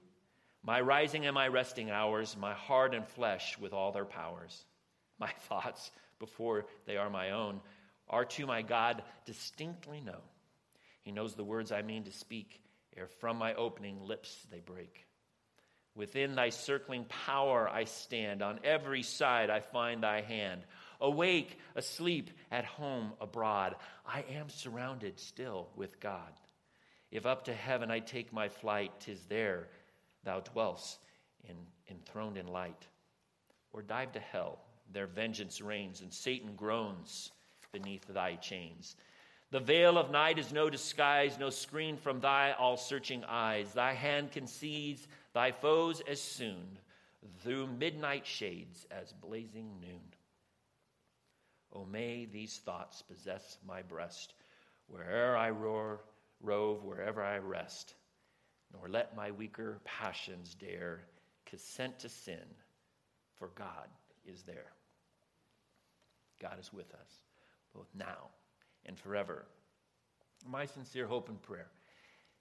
my 0.64 0.82
rising 0.82 1.26
and 1.26 1.34
my 1.34 1.48
resting 1.48 1.90
hours, 1.90 2.36
my 2.38 2.54
heart 2.54 2.94
and 2.94 3.08
flesh 3.08 3.58
with 3.58 3.72
all 3.72 3.94
their 3.94 4.06
powers. 4.06 4.66
My 5.22 5.32
thoughts 5.48 5.92
before 6.20 6.66
they 6.86 6.98
are 6.98 7.10
my 7.10 7.32
own, 7.32 7.62
are 8.10 8.26
to 8.26 8.46
my 8.46 8.62
God 8.62 9.04
distinctly 9.26 10.02
known. 10.02 10.16
He 11.02 11.12
knows 11.12 11.36
the 11.36 11.44
words 11.44 11.72
I 11.72 11.82
mean 11.82 12.04
to 12.04 12.12
speak, 12.12 12.62
ere 12.96 13.08
from 13.08 13.38
my 13.38 13.54
opening 13.54 14.02
lips 14.04 14.38
they 14.52 14.60
break. 14.60 15.06
Within 15.96 16.36
thy 16.36 16.50
circling 16.50 17.06
power 17.06 17.68
I 17.70 17.86
stand, 17.86 18.42
on 18.42 18.60
every 18.64 19.04
side 19.04 19.50
I 19.50 19.60
find 19.60 20.04
thy 20.04 20.22
hand. 20.22 20.62
Awake, 21.02 21.58
asleep, 21.76 22.30
at 22.52 22.66
home, 22.66 23.14
abroad, 23.20 23.76
I 24.06 24.24
am 24.32 24.50
surrounded 24.50 25.20
still 25.20 25.70
with 25.76 26.00
God. 26.00 26.32
If 27.12 27.26
up 27.26 27.46
to 27.46 27.54
heaven 27.54 27.90
I 27.90 28.00
take 28.00 28.32
my 28.32 28.50
flight, 28.50 28.92
tis 29.00 29.22
there 29.26 29.68
thou 30.24 30.42
dwellst, 30.42 31.00
in, 31.48 31.56
enthroned 31.90 32.38
in 32.38 32.48
light. 32.48 32.88
Or 33.72 33.82
dive 33.82 34.12
to 34.14 34.20
hell, 34.20 34.60
there 34.92 35.08
vengeance 35.08 35.62
reigns, 35.62 36.02
and 36.02 36.14
Satan 36.14 36.56
groans 36.56 37.32
beneath 37.72 38.08
thy 38.08 38.36
chains. 38.36 38.96
The 39.52 39.60
veil 39.60 39.98
of 39.98 40.12
night 40.12 40.38
is 40.38 40.52
no 40.52 40.70
disguise, 40.70 41.40
no 41.40 41.50
screen 41.50 41.98
from 41.98 42.20
thy 42.20 42.52
all 42.54 42.78
searching 42.78 43.24
eyes. 43.24 43.74
Thy 43.74 43.94
hand 43.94 44.32
concedes 44.32 45.08
thy 45.34 45.52
foes 45.52 46.02
as 46.08 46.22
soon 46.22 46.78
through 47.42 47.68
midnight 47.68 48.26
shades 48.26 48.86
as 48.92 49.12
blazing 49.14 49.80
noon. 49.82 50.02
O 51.74 51.86
may 51.86 52.26
these 52.26 52.58
thoughts 52.58 53.02
possess 53.02 53.58
my 53.66 53.82
breast, 53.82 54.34
where'er 54.88 55.36
I 55.36 55.50
roar, 55.50 56.02
rove, 56.42 56.84
wherever 56.84 57.24
I 57.24 57.38
rest, 57.38 57.96
nor 58.74 58.88
let 58.88 59.16
my 59.16 59.32
weaker 59.32 59.80
passions 59.84 60.56
dare 60.56 61.02
consent 61.46 62.00
to 62.00 62.10
sin, 62.10 62.46
for 63.38 63.50
God 63.56 63.88
is 64.30 64.44
there. 64.44 64.72
God 66.42 66.58
is 66.60 66.72
with 66.72 66.94
us, 66.94 67.12
both 67.74 67.88
now 67.98 68.30
and 68.86 68.98
forever. 68.98 69.46
My 70.50 70.66
sincere 70.66 71.06
hope 71.06 71.30
and 71.30 71.42
prayer 71.42 71.68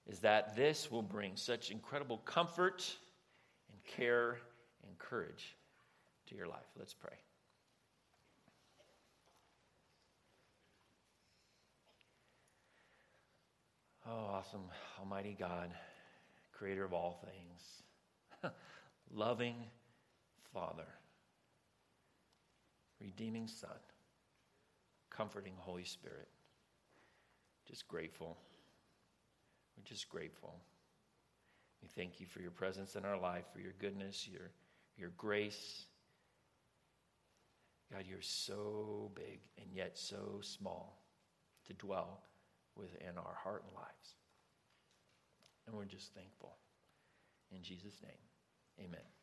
is 0.06 0.20
that 0.20 0.56
this 0.56 0.90
will 0.90 1.02
bring 1.02 1.32
such 1.34 1.70
incredible 1.70 2.18
comfort 2.18 2.90
and 3.70 3.84
care 3.84 4.38
and 4.86 4.96
courage 4.98 5.56
to 6.26 6.34
your 6.34 6.46
life. 6.46 6.66
Let's 6.78 6.94
pray. 6.94 7.16
Oh, 14.10 14.30
awesome, 14.32 14.62
Almighty 14.98 15.36
God, 15.38 15.70
creator 16.52 16.84
of 16.84 16.94
all 16.94 17.22
things, 17.22 18.54
loving 19.14 19.56
Father 20.54 20.86
redeeming 23.00 23.46
Son, 23.46 23.70
comforting 25.10 25.54
Holy 25.56 25.84
Spirit. 25.84 26.28
Just 27.66 27.86
grateful. 27.88 28.36
We're 29.76 29.84
just 29.84 30.08
grateful. 30.08 30.56
We 31.82 31.88
thank 31.88 32.20
you 32.20 32.26
for 32.26 32.40
your 32.40 32.50
presence 32.50 32.96
in 32.96 33.04
our 33.04 33.18
life, 33.18 33.44
for 33.52 33.60
your 33.60 33.74
goodness, 33.78 34.28
your, 34.30 34.50
your 34.96 35.10
grace. 35.16 35.86
God, 37.92 38.04
you're 38.08 38.20
so 38.20 39.10
big 39.14 39.40
and 39.60 39.68
yet 39.72 39.96
so 39.96 40.40
small 40.40 41.02
to 41.66 41.74
dwell 41.74 42.22
within 42.76 43.16
our 43.16 43.36
heart 43.42 43.64
and 43.66 43.74
lives. 43.74 44.14
And 45.66 45.76
we're 45.76 45.84
just 45.84 46.14
thankful. 46.14 46.56
In 47.54 47.62
Jesus' 47.62 48.00
name, 48.02 48.86
amen. 48.86 49.17